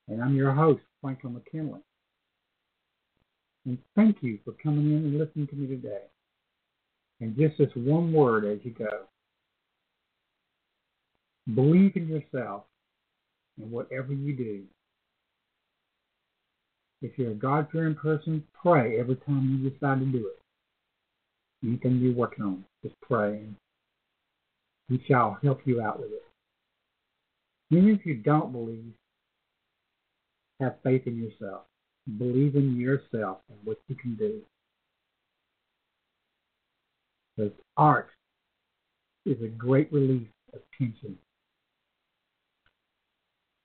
And 0.10 0.24
I'm 0.24 0.36
your 0.36 0.52
host, 0.52 0.82
Franklin 1.02 1.34
McKinley. 1.36 1.82
And 3.66 3.78
thank 3.96 4.18
you 4.22 4.40
for 4.44 4.54
coming 4.54 4.92
in 4.92 5.06
and 5.06 5.20
listening 5.20 5.48
to 5.48 5.56
me 5.56 5.68
today. 5.68 6.02
And 7.22 7.38
just 7.38 7.58
this 7.58 7.70
one 7.76 8.12
word 8.12 8.46
as 8.46 8.60
you 8.64 8.72
go. 8.72 9.06
Believe 11.54 11.96
in 11.96 12.08
yourself 12.08 12.64
and 13.62 13.72
whatever 13.72 14.14
you 14.14 14.36
do. 14.36 14.64
If 17.02 17.18
you're 17.18 17.32
a 17.32 17.36
God 17.36 17.68
fearing 17.72 17.96
person, 17.96 18.44
pray 18.62 19.00
every 19.00 19.16
time 19.16 19.62
you 19.64 19.70
decide 19.70 20.00
to 20.00 20.06
do 20.06 20.28
it. 20.28 21.66
Anything 21.66 22.00
you're 22.00 22.14
working 22.14 22.46
on, 22.46 22.66
just 22.84 22.96
pray 23.02 23.38
and 23.38 23.56
He 24.88 25.02
shall 25.08 25.38
help 25.44 25.62
you 25.66 25.82
out 25.82 26.00
with 26.00 26.12
it. 26.12 26.24
Even 27.72 27.90
if 27.90 28.06
you 28.06 28.16
don't 28.16 28.52
believe, 28.52 28.94
have 30.60 30.76
faith 30.84 31.04
in 31.06 31.18
yourself. 31.18 31.62
Believe 32.18 32.56
in 32.56 32.80
yourself 32.80 33.40
and 33.50 33.58
what 33.64 33.78
you 33.88 33.96
can 33.96 34.16
do. 34.16 34.42
Because 37.36 37.52
art 37.78 38.10
is 39.26 39.42
a 39.42 39.48
great 39.48 39.92
release 39.94 40.28
of 40.54 40.60
tension 40.78 41.18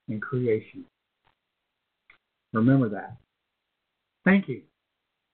and 0.08 0.20
creation. 0.20 0.84
Remember 2.52 2.88
that. 2.90 3.16
Thank 4.24 4.48
you. 4.48 4.62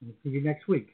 And 0.02 0.14
see 0.22 0.30
you 0.30 0.40
next 0.40 0.68
week. 0.68 0.88